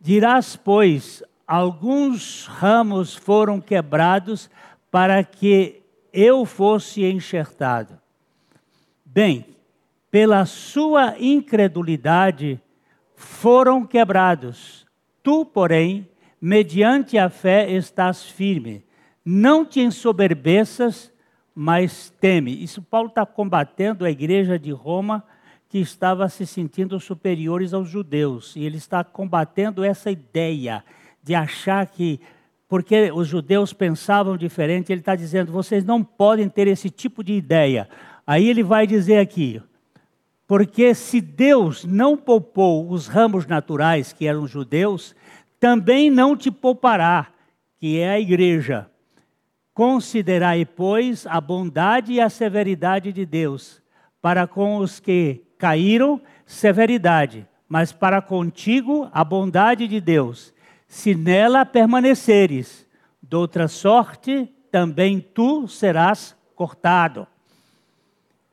[0.00, 4.50] Dirás, pois, alguns ramos foram quebrados
[4.90, 8.00] para que eu fosse enxertado.
[9.04, 9.46] Bem,
[10.10, 12.60] pela sua incredulidade,
[13.20, 14.86] foram quebrados.
[15.22, 16.08] Tu, porém,
[16.40, 18.82] mediante a fé estás firme.
[19.22, 21.12] Não te ensoberbeças,
[21.54, 22.62] mas teme.
[22.64, 25.22] Isso Paulo está combatendo a igreja de Roma
[25.68, 28.56] que estava se sentindo superiores aos judeus.
[28.56, 30.82] E ele está combatendo essa ideia
[31.22, 32.18] de achar que,
[32.66, 37.34] porque os judeus pensavam diferente, ele está dizendo: vocês não podem ter esse tipo de
[37.34, 37.86] ideia.
[38.26, 39.62] Aí ele vai dizer aqui:
[40.50, 45.14] porque se Deus não poupou os ramos naturais, que eram judeus,
[45.60, 47.28] também não te poupará,
[47.78, 48.90] que é a igreja.
[49.72, 53.80] Considerai, pois, a bondade e a severidade de Deus,
[54.20, 60.52] para com os que caíram, severidade, mas para contigo a bondade de Deus.
[60.88, 62.84] Se nela permaneceres,
[63.22, 67.24] de outra sorte, também tu serás cortado.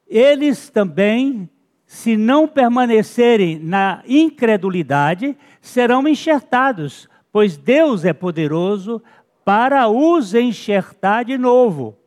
[0.07, 1.49] Eles também
[1.88, 9.02] se não permanecerem na incredulidade, serão enxertados, pois Deus é poderoso
[9.46, 11.98] para os enxertar de novo.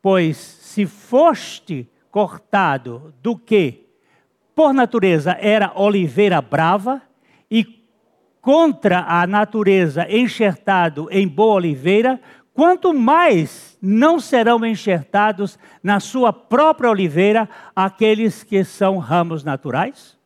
[0.00, 3.88] Pois se foste cortado do que,
[4.54, 7.02] por natureza, era oliveira brava,
[7.50, 7.64] e
[8.40, 12.20] contra a natureza enxertado em boa oliveira,
[12.56, 17.46] quanto mais não serão enxertados na sua própria oliveira
[17.76, 20.18] aqueles que são ramos naturais?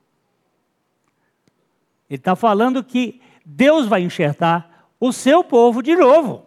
[2.08, 6.46] Ele está falando que Deus vai enxertar o seu povo de novo.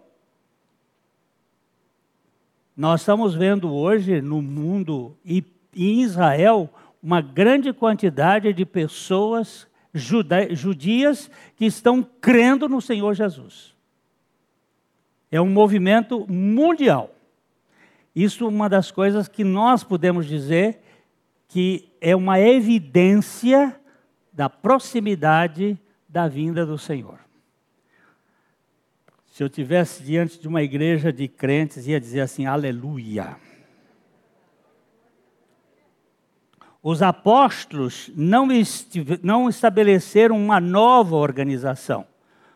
[2.76, 5.44] Nós estamos vendo hoje no mundo e
[5.76, 13.73] em Israel uma grande quantidade de pessoas judias que estão crendo no Senhor Jesus.
[15.34, 17.10] É um movimento mundial.
[18.16, 20.80] Isso é uma das coisas que nós podemos dizer
[21.48, 23.76] que é uma evidência
[24.32, 25.76] da proximidade
[26.08, 27.18] da vinda do Senhor.
[29.26, 33.36] Se eu tivesse diante de uma igreja de crentes, ia dizer assim: Aleluia.
[36.84, 38.48] Os apóstolos não,
[39.24, 42.06] não estabeleceram uma nova organização.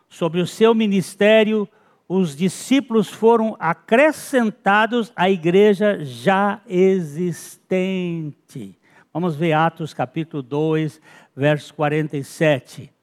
[0.07, 1.67] Sobre o seu ministério,
[2.08, 8.78] os discípulos foram acrescentados à igreja já existente.
[9.14, 11.01] Vamos ver Atos capítulo 2,
[11.36, 12.97] verso 47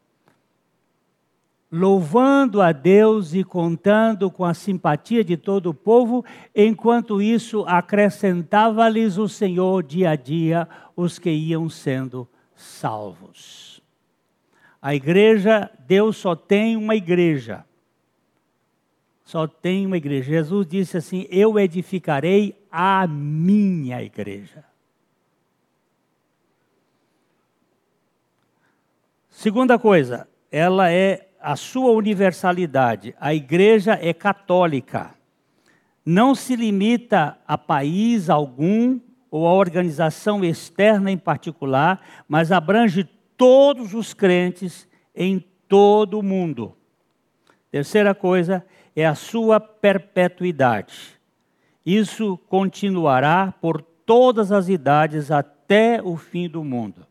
[1.76, 6.24] louvando a Deus e contando com a simpatia de todo o povo,
[6.54, 13.82] enquanto isso acrescentava-lhes o Senhor dia a dia os que iam sendo salvos.
[14.80, 17.64] A igreja, Deus só tem uma igreja.
[19.24, 20.30] Só tem uma igreja.
[20.30, 24.64] Jesus disse assim: Eu edificarei a minha igreja.
[29.30, 33.14] Segunda coisa, ela é a sua universalidade.
[33.18, 35.14] A igreja é católica.
[36.04, 39.00] Não se limita a país algum
[39.30, 43.04] ou a organização externa em particular, mas abrange
[43.36, 46.76] todos os crentes em todo o mundo.
[47.70, 48.64] Terceira coisa
[48.94, 51.18] é a sua perpetuidade.
[51.84, 57.06] Isso continuará por todas as idades até o fim do mundo.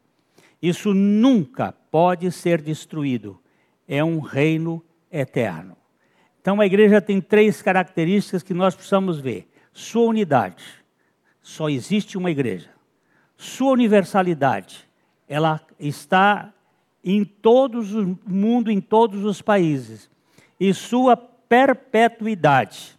[0.62, 3.40] Isso nunca pode ser destruído
[3.88, 5.76] é um reino eterno.
[6.42, 10.64] Então a igreja tem três características que nós precisamos ver: sua unidade,
[11.42, 12.70] só existe uma igreja.
[13.38, 14.88] Sua universalidade,
[15.28, 16.54] ela está
[17.04, 20.10] em todo o mundo, em todos os países.
[20.60, 21.18] E sua
[21.54, 22.98] perpetuidade,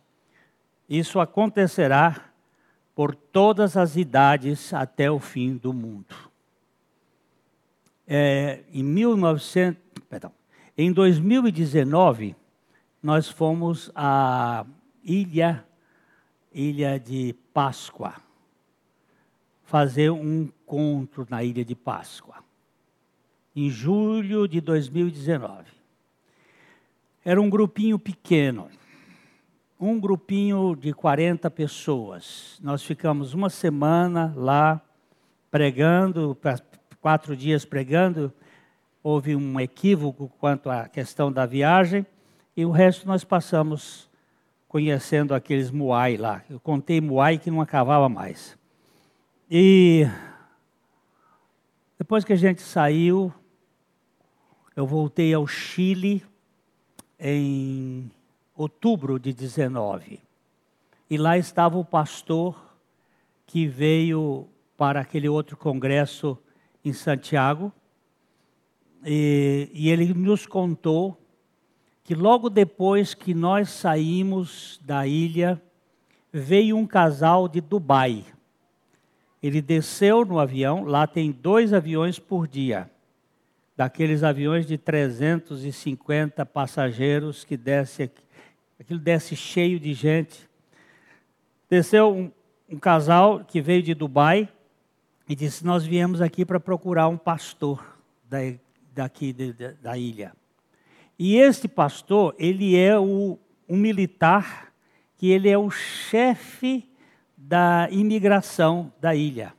[0.89, 2.31] isso acontecerá
[2.95, 6.15] por todas as idades até o fim do mundo.
[8.07, 10.31] É, em 1900, perdão,
[10.79, 12.37] em 2019,
[13.03, 14.65] nós fomos à
[15.03, 15.67] ilha,
[16.53, 18.15] ilha de Páscoa,
[19.65, 22.37] fazer um encontro na ilha de Páscoa,
[23.57, 25.84] em julho de 2019.
[27.25, 28.69] Era um grupinho pequeno,
[29.81, 32.59] um grupinho de 40 pessoas.
[32.63, 34.79] Nós ficamos uma semana lá
[35.51, 36.37] pregando,
[37.01, 38.31] quatro dias pregando,
[39.03, 42.05] houve um equívoco quanto à questão da viagem,
[42.55, 44.07] e o resto nós passamos
[44.69, 46.43] conhecendo aqueles muai lá.
[46.51, 48.55] Eu contei muai que não acabava mais.
[49.51, 50.07] E
[51.99, 53.33] depois que a gente saiu,
[54.77, 56.23] eu voltei ao Chile
[57.27, 58.11] em
[58.55, 60.21] outubro de 19.
[61.09, 62.55] E lá estava o pastor
[63.47, 64.47] que veio
[64.77, 66.37] para aquele outro congresso
[66.85, 67.73] em Santiago
[69.03, 71.19] e, e ele nos contou
[72.05, 75.61] que logo depois que nós saímos da ilha,
[76.31, 78.27] veio um casal de Dubai.
[79.43, 82.91] Ele desceu no avião, lá tem dois aviões por dia,
[83.77, 88.23] daqueles aviões de 350 passageiros que desce aqui,
[88.79, 90.49] aquilo desce cheio de gente.
[91.69, 92.33] Desceu um,
[92.69, 94.49] um casal que veio de Dubai
[95.29, 97.99] e disse: Nós viemos aqui para procurar um pastor
[98.29, 98.39] da,
[98.93, 100.33] daqui de, de, da ilha.
[101.19, 104.73] E este pastor, ele é o, um militar,
[105.17, 106.89] que ele é o chefe
[107.37, 109.55] da imigração da ilha.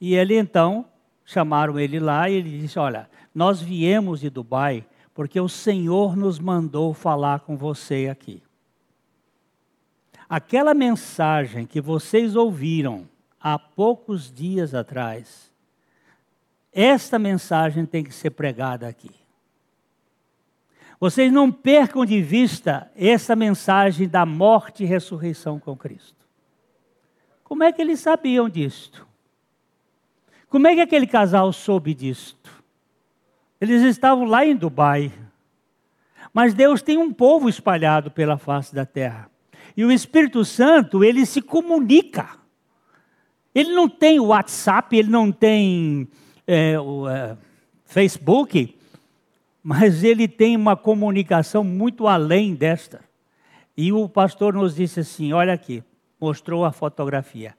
[0.00, 0.86] E ele então,
[1.28, 6.38] chamaram ele lá e ele disse, olha, nós viemos de Dubai porque o Senhor nos
[6.38, 8.42] mandou falar com você aqui.
[10.26, 13.06] Aquela mensagem que vocês ouviram
[13.38, 15.52] há poucos dias atrás,
[16.72, 19.10] esta mensagem tem que ser pregada aqui.
[20.98, 26.26] Vocês não percam de vista essa mensagem da morte e ressurreição com Cristo.
[27.44, 29.07] Como é que eles sabiam disto?
[30.48, 32.50] Como é que aquele casal soube disto?
[33.60, 35.12] Eles estavam lá em Dubai.
[36.32, 39.30] Mas Deus tem um povo espalhado pela face da terra.
[39.76, 42.38] E o Espírito Santo, ele se comunica.
[43.54, 46.08] Ele não tem WhatsApp, ele não tem
[46.46, 47.36] é, o é,
[47.84, 48.76] Facebook,
[49.62, 53.00] mas ele tem uma comunicação muito além desta.
[53.76, 55.82] E o pastor nos disse assim: olha aqui,
[56.20, 57.54] mostrou a fotografia.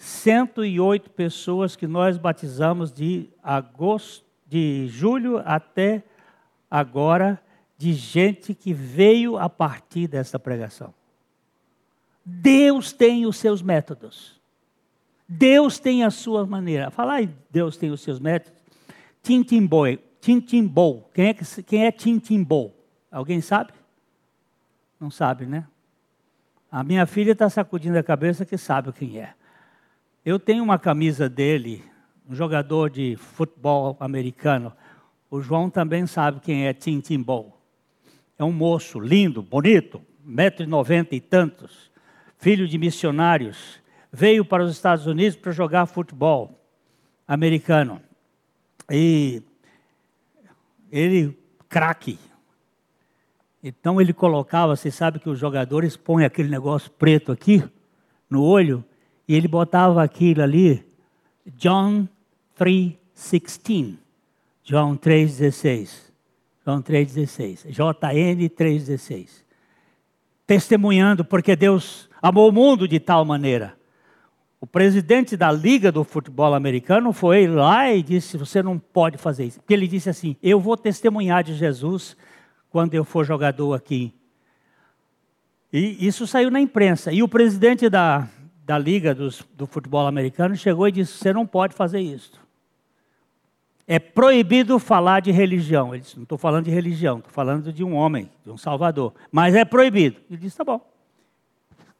[0.00, 6.02] 108 pessoas que nós batizamos de agosto, de julho até
[6.70, 7.38] agora,
[7.76, 10.94] de gente que veio a partir dessa pregação.
[12.24, 14.40] Deus tem os seus métodos.
[15.28, 16.90] Deus tem a sua maneira.
[16.90, 18.58] Falar em Deus tem os seus métodos.
[19.22, 19.86] Tintimbou.
[20.18, 21.10] Tintimbou.
[21.12, 22.74] Quem é, quem é Tintimbou?
[23.12, 23.74] Alguém sabe?
[24.98, 25.66] Não sabe, né?
[26.72, 29.34] A minha filha está sacudindo a cabeça que sabe quem é.
[30.22, 31.82] Eu tenho uma camisa dele,
[32.28, 34.70] um jogador de futebol americano.
[35.30, 37.56] O João também sabe quem é Tim Timbo.
[38.38, 41.90] É um moço lindo, bonito, metro e noventa e tantos,
[42.36, 43.80] filho de missionários.
[44.12, 46.60] Veio para os Estados Unidos para jogar futebol
[47.26, 48.02] americano.
[48.90, 49.42] E
[50.92, 51.34] ele,
[51.66, 52.18] craque.
[53.62, 57.64] Então ele colocava, você sabe que os jogadores põem aquele negócio preto aqui
[58.28, 58.84] no olho,
[59.30, 60.84] e ele botava aquilo ali,
[61.56, 62.08] John
[62.58, 63.94] 3,16.
[64.64, 66.10] João 3,16.
[66.66, 67.70] João 3,16.
[67.70, 69.44] JN 3,16.
[70.44, 73.76] Testemunhando, porque Deus amou o mundo de tal maneira.
[74.60, 79.44] O presidente da Liga do Futebol Americano foi lá e disse: Você não pode fazer
[79.44, 79.60] isso.
[79.60, 82.16] Porque ele disse assim: Eu vou testemunhar de Jesus
[82.68, 84.12] quando eu for jogador aqui.
[85.72, 87.12] E isso saiu na imprensa.
[87.12, 88.28] E o presidente da,
[88.70, 92.40] da Liga dos, do Futebol Americano chegou e disse: Você não pode fazer isso.
[93.84, 95.92] É proibido falar de religião.
[95.92, 99.12] Ele disse: Não estou falando de religião, estou falando de um homem, de um Salvador.
[99.32, 100.20] Mas é proibido.
[100.30, 100.80] Ele disse: Tá bom.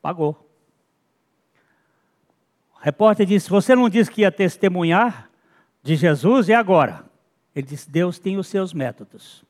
[0.01, 0.49] Pagou.
[2.77, 5.29] O repórter disse: Você não disse que ia testemunhar
[5.83, 7.05] de Jesus e agora?
[7.53, 9.45] Ele disse: Deus tem os seus métodos.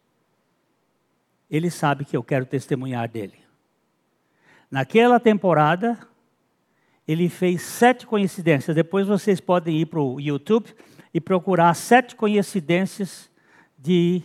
[1.51, 3.39] Ele sabe que eu quero testemunhar dele.
[4.71, 5.99] Naquela temporada,
[7.11, 8.77] ele fez sete coincidências.
[8.77, 10.73] Depois vocês podem ir para o YouTube
[11.13, 13.29] e procurar sete coincidências
[13.77, 14.23] de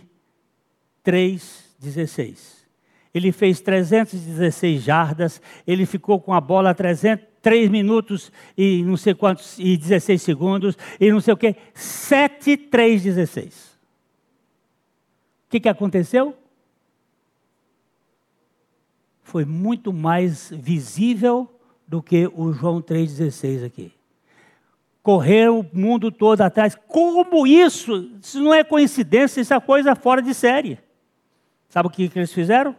[1.04, 2.64] 3,16.
[3.12, 9.16] Ele fez 316 jardas, ele ficou com a bola 300, 3 minutos e não sei
[9.16, 11.56] quantos, e 16 segundos, e não sei o quê.
[11.74, 13.80] 7, 3, 16.
[15.48, 16.38] O que, que aconteceu?
[19.24, 21.50] Foi muito mais visível
[21.88, 23.92] do que o João 3,16 aqui.
[25.04, 26.76] Correram o mundo todo atrás.
[26.88, 28.10] Como isso?
[28.22, 30.80] Isso não é coincidência, isso é coisa fora de série.
[31.70, 32.76] Sabe o que, que eles fizeram?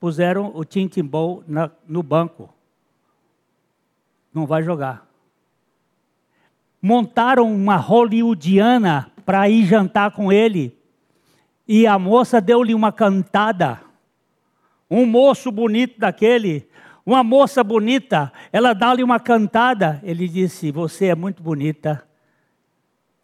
[0.00, 1.44] Puseram o Tim Timbou
[1.86, 2.52] no banco.
[4.32, 5.06] Não vai jogar.
[6.80, 10.76] Montaram uma hollywoodiana para ir jantar com ele.
[11.68, 13.80] E a moça deu-lhe uma cantada.
[14.90, 16.69] Um moço bonito daquele
[17.10, 20.00] uma moça bonita, ela dá-lhe uma cantada.
[20.02, 22.06] Ele disse: Você é muito bonita.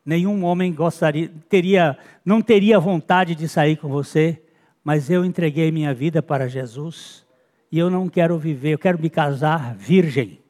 [0.04, 4.40] Nenhum homem gostaria, teria, não teria vontade de sair com você,
[4.82, 7.26] mas eu entreguei minha vida para Jesus
[7.72, 10.40] e eu não quero viver, eu quero me casar virgem.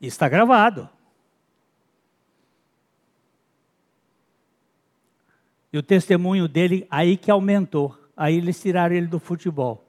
[0.00, 0.88] Está gravado.
[5.70, 7.98] E o testemunho dele aí que aumentou.
[8.16, 9.87] Aí eles tiraram ele do futebol.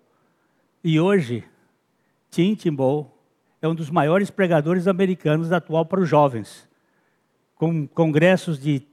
[0.82, 1.44] E hoje,
[2.32, 3.14] Tim Tebow
[3.62, 6.70] é um dos maiores pregadores americanos atual para os jovens,
[7.56, 8.84] com congressos de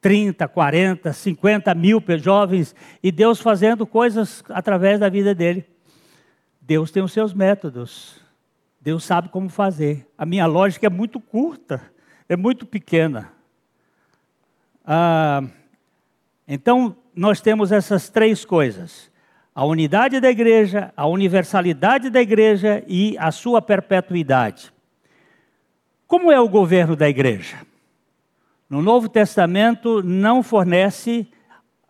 [0.00, 5.66] 30, 40, 50 mil jovens, e Deus fazendo coisas através da vida dele.
[6.60, 8.20] Deus tem os seus métodos,
[8.80, 10.08] Deus sabe como fazer.
[10.16, 11.82] A minha lógica é muito curta,
[12.28, 13.32] é muito pequena.
[14.84, 15.42] Ah,
[16.46, 19.10] então, nós temos essas três coisas
[19.56, 24.70] a unidade da igreja, a universalidade da igreja e a sua perpetuidade.
[26.06, 27.56] Como é o governo da igreja?
[28.68, 31.26] No Novo Testamento não fornece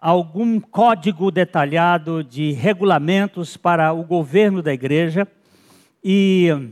[0.01, 5.27] algum código detalhado de regulamentos para o governo da igreja
[6.05, 6.71] e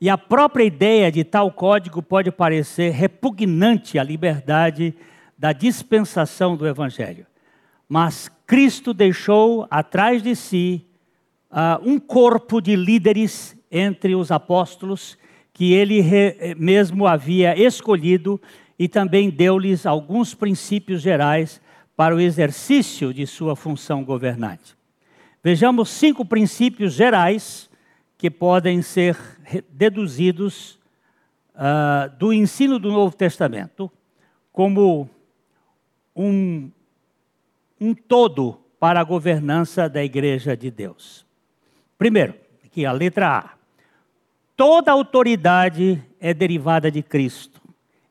[0.00, 4.94] e a própria ideia de tal código pode parecer repugnante à liberdade
[5.36, 7.27] da dispensação do evangelho.
[7.88, 10.84] Mas Cristo deixou atrás de si
[11.50, 15.16] uh, um corpo de líderes entre os apóstolos
[15.52, 16.00] que ele
[16.56, 18.40] mesmo havia escolhido
[18.78, 21.60] e também deu-lhes alguns princípios gerais
[21.96, 24.76] para o exercício de sua função governante.
[25.42, 27.68] Vejamos cinco princípios gerais
[28.16, 29.16] que podem ser
[29.70, 30.78] deduzidos
[31.54, 33.90] uh, do ensino do Novo Testamento
[34.52, 35.10] como
[36.14, 36.70] um
[37.80, 41.26] um todo para a governança da igreja de Deus.
[41.96, 43.50] Primeiro, aqui a letra A.
[44.56, 47.60] Toda autoridade é derivada de Cristo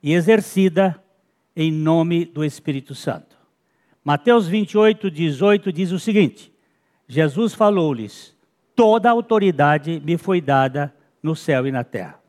[0.01, 1.01] e exercida
[1.55, 3.35] em nome do Espírito Santo.
[4.03, 6.53] Mateus 28, 18 diz o seguinte:
[7.07, 8.35] Jesus falou-lhes:
[8.75, 12.19] toda autoridade me foi dada no céu e na terra.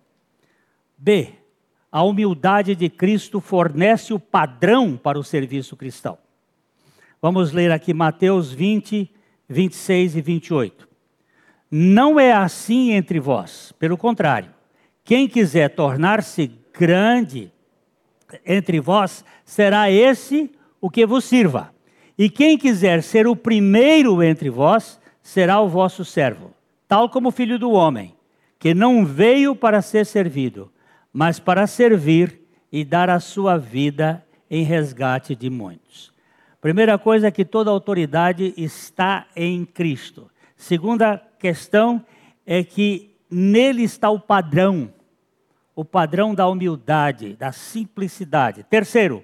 [0.97, 1.34] B.
[1.91, 6.18] A humildade de Cristo fornece o padrão para o serviço cristão.
[7.21, 9.11] Vamos ler aqui Mateus 20,
[9.49, 10.89] 26 e 28.
[11.71, 14.51] Não é assim entre vós, pelo contrário,
[15.05, 17.53] quem quiser tornar-se grande
[18.45, 20.51] entre vós, será esse
[20.81, 21.73] o que vos sirva.
[22.16, 26.53] E quem quiser ser o primeiro entre vós, será o vosso servo,
[26.87, 28.14] tal como o filho do homem,
[28.59, 30.71] que não veio para ser servido,
[31.12, 32.41] mas para servir
[32.71, 36.12] e dar a sua vida em resgate de muitos.
[36.61, 40.28] Primeira coisa é que toda autoridade está em Cristo.
[40.56, 42.04] Segunda questão
[42.44, 44.92] é que nele está o padrão,
[45.76, 48.64] o padrão da humildade, da simplicidade.
[48.64, 49.22] Terceiro,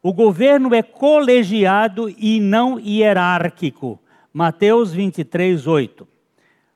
[0.00, 3.98] o governo é colegiado e não hierárquico.
[4.32, 6.06] Mateus 23, 8.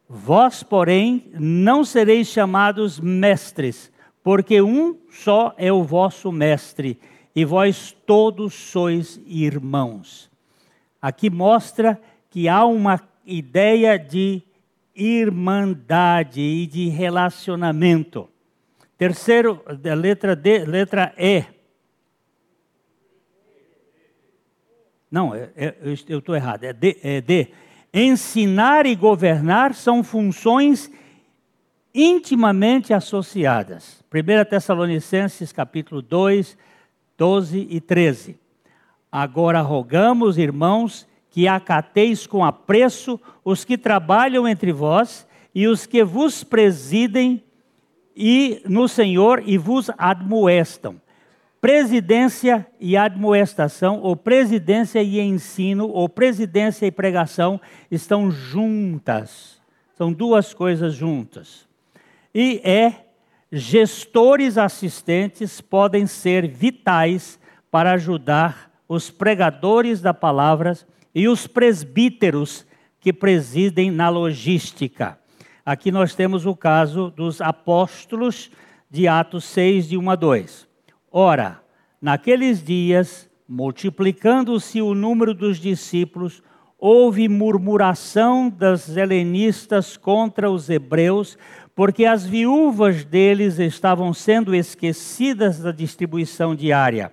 [0.08, 3.92] Vós, porém, não sereis chamados mestres,
[4.24, 6.98] porque um só é o vosso mestre,
[7.34, 10.30] e vós todos sois irmãos.
[11.02, 14.42] Aqui mostra que há uma ideia de
[14.94, 18.28] irmandade e de relacionamento.
[18.96, 21.44] Terceiro, letra D, letra E.
[25.10, 27.48] Não, é, é, eu estou errado, é D, é D.
[27.92, 30.90] Ensinar e governar são funções
[31.94, 34.02] intimamente associadas.
[34.12, 36.58] 1 Tessalonicenses capítulo 2,
[37.16, 38.38] 12 e 13.
[39.10, 46.02] Agora rogamos, irmãos, que acateis com apreço os que trabalham entre vós e os que
[46.02, 47.42] vos presidem
[48.16, 51.00] e no Senhor e vos admoestam
[51.64, 57.58] presidência e admoestação, ou presidência e ensino, ou presidência e pregação
[57.90, 59.58] estão juntas.
[59.96, 61.66] São duas coisas juntas.
[62.34, 63.03] E é
[63.54, 67.38] gestores assistentes podem ser vitais
[67.70, 70.76] para ajudar os pregadores da palavra
[71.14, 72.66] e os presbíteros
[73.00, 75.18] que presidem na logística.
[75.64, 78.50] Aqui nós temos o caso dos apóstolos
[78.90, 80.68] de Atos 6, de 1 a 2.
[81.10, 81.60] Ora,
[82.02, 86.42] naqueles dias, multiplicando-se o número dos discípulos,
[86.78, 91.38] houve murmuração das helenistas contra os hebreus,
[91.74, 97.12] porque as viúvas deles estavam sendo esquecidas da distribuição diária.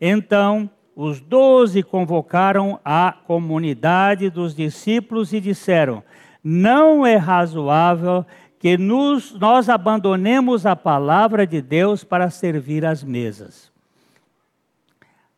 [0.00, 6.02] Então, os doze convocaram a comunidade dos discípulos e disseram:
[6.42, 8.24] Não é razoável
[8.58, 13.72] que nos, nós abandonemos a palavra de Deus para servir às mesas.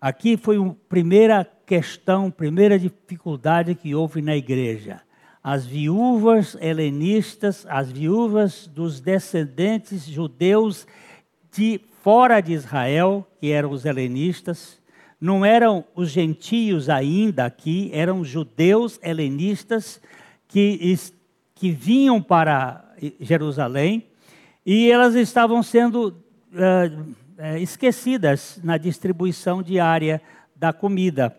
[0.00, 5.00] Aqui foi a primeira questão, primeira dificuldade que houve na igreja.
[5.48, 10.88] As viúvas helenistas, as viúvas dos descendentes judeus
[11.52, 14.80] de fora de Israel, que eram os helenistas,
[15.20, 20.00] não eram os gentios ainda aqui, eram judeus helenistas
[20.48, 20.98] que,
[21.54, 22.84] que vinham para
[23.20, 24.04] Jerusalém,
[24.66, 30.20] e elas estavam sendo uh, esquecidas na distribuição diária
[30.56, 31.38] da comida.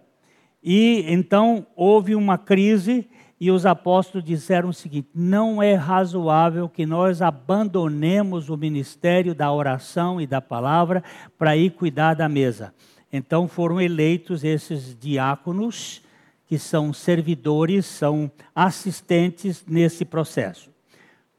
[0.63, 3.05] E então houve uma crise
[3.39, 9.51] e os apóstolos disseram o seguinte: não é razoável que nós abandonemos o ministério da
[9.51, 11.03] oração e da palavra
[11.37, 12.73] para ir cuidar da mesa.
[13.11, 16.01] Então foram eleitos esses diáconos,
[16.47, 20.71] que são servidores, são assistentes nesse processo.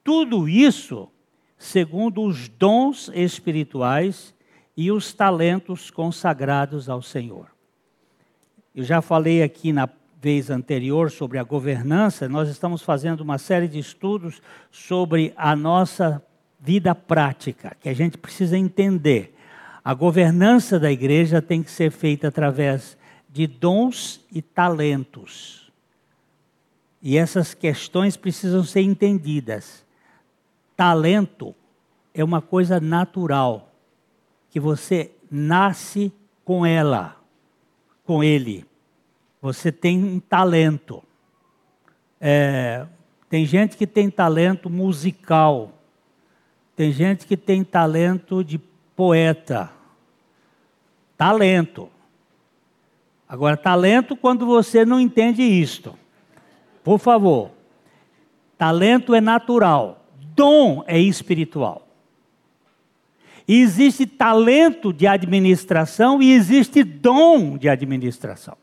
[0.05, 1.09] Tudo isso
[1.59, 4.35] segundo os dons espirituais
[4.77, 7.49] e os talentos consagrados ao Senhor.
[8.75, 9.89] Eu já falei aqui na
[10.21, 16.23] vez anterior sobre a governança, nós estamos fazendo uma série de estudos sobre a nossa
[16.61, 19.35] vida prática, que a gente precisa entender.
[19.85, 22.99] A governança da igreja tem que ser feita através
[23.31, 25.71] de dons e talentos.
[27.01, 29.87] E essas questões precisam ser entendidas.
[30.77, 31.55] Talento
[32.13, 33.73] é uma coisa natural,
[34.51, 36.13] que você nasce
[36.45, 37.17] com ela,
[38.05, 38.68] com ele.
[39.41, 41.03] Você tem um talento.
[42.21, 42.87] É,
[43.29, 45.73] tem gente que tem talento musical,
[46.75, 49.71] tem gente que tem talento de poeta.
[51.17, 51.89] Talento.
[53.29, 55.97] Agora, talento quando você não entende isto.
[56.83, 57.51] Por favor.
[58.57, 59.99] Talento é natural
[60.39, 61.89] dom é espiritual.
[63.47, 68.57] E existe talento de administração e existe dom de administração.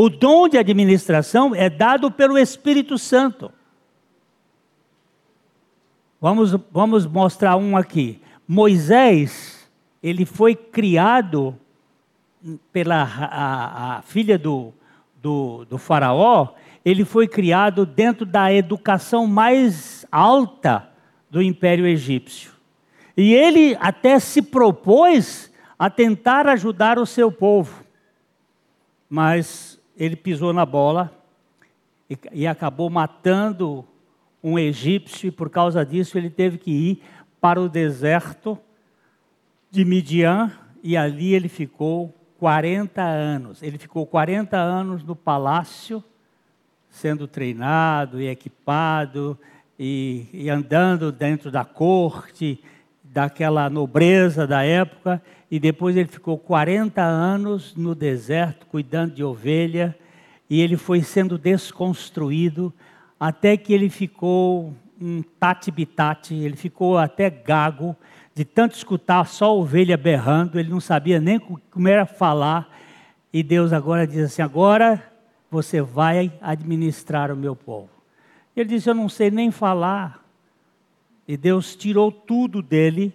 [0.00, 3.50] O dom de administração é dado pelo Espírito Santo.
[6.20, 8.22] Vamos, vamos mostrar um aqui.
[8.46, 9.68] Moisés,
[10.00, 11.58] ele foi criado
[12.72, 14.72] pela a, a filha do,
[15.20, 16.50] do, do faraó,
[16.84, 20.90] ele foi criado dentro da educação mais alta
[21.28, 22.52] do Império Egípcio.
[23.16, 27.82] E ele até se propôs a tentar ajudar o seu povo.
[29.10, 31.12] Mas ele pisou na bola
[32.08, 33.84] e, e acabou matando
[34.42, 37.02] um egípcio, e por causa disso ele teve que ir
[37.40, 38.56] para o deserto
[39.70, 43.62] de Midian, e ali ele ficou 40 anos.
[43.62, 46.02] Ele ficou 40 anos no palácio,
[46.88, 49.36] sendo treinado e equipado,
[49.78, 52.62] e, e andando dentro da corte,
[53.02, 55.20] daquela nobreza da época,
[55.50, 59.96] e depois ele ficou 40 anos no deserto, cuidando de ovelha,
[60.48, 62.72] e ele foi sendo desconstruído
[63.18, 67.96] até que ele ficou um tati-bitate, ele ficou até gago,
[68.34, 72.68] de tanto escutar só ovelha berrando, ele não sabia nem como era falar,
[73.32, 75.02] e Deus agora diz assim: agora
[75.50, 77.90] você vai administrar o meu povo.
[78.56, 80.24] Ele disse: Eu não sei nem falar.
[81.26, 83.12] E Deus tirou tudo dele,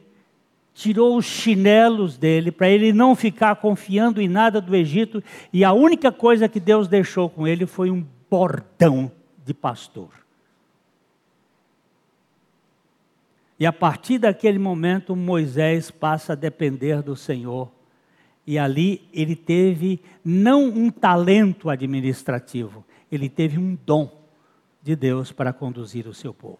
[0.74, 5.71] tirou os chinelos dele, para ele não ficar confiando em nada do Egito, e a
[5.71, 9.11] única coisa que Deus deixou com ele foi um bordão
[9.45, 10.09] de pastor.
[13.59, 17.71] E a partir daquele momento, Moisés passa a depender do Senhor.
[18.45, 24.11] E ali ele teve não um talento administrativo, ele teve um dom
[24.82, 26.59] de Deus para conduzir o seu povo.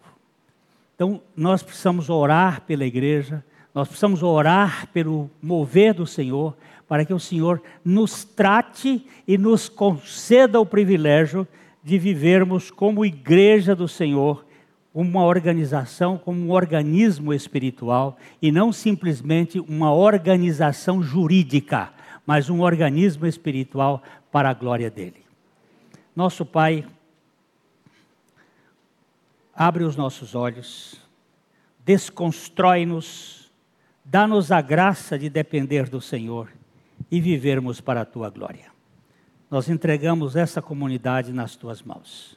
[0.94, 3.44] Então, nós precisamos orar pela igreja,
[3.74, 6.56] nós precisamos orar pelo mover do Senhor,
[6.86, 11.46] para que o Senhor nos trate e nos conceda o privilégio
[11.82, 14.46] de vivermos como igreja do Senhor,
[14.94, 21.92] uma organização, como um organismo espiritual e não simplesmente uma organização jurídica,
[22.24, 24.00] mas um organismo espiritual
[24.30, 25.24] para a glória dele.
[26.14, 26.86] Nosso Pai,
[29.52, 31.00] abre os nossos olhos,
[31.84, 33.43] desconstrói-nos,
[34.04, 36.48] dá-nos a graça de depender do Senhor
[37.10, 38.74] e vivermos para a tua glória
[39.54, 42.36] nós entregamos essa comunidade nas tuas mãos,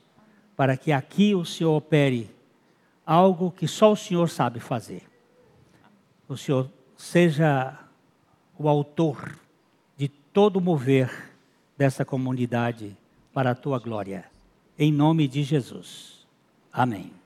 [0.55, 2.29] para que aqui o Senhor opere
[3.03, 5.01] algo que só o Senhor sabe fazer.
[6.29, 7.75] O Senhor seja
[8.55, 9.35] o autor
[9.97, 11.09] de todo o mover
[11.75, 12.95] dessa comunidade
[13.33, 14.25] para a tua glória.
[14.77, 16.23] Em nome de Jesus.
[16.71, 17.16] Amém.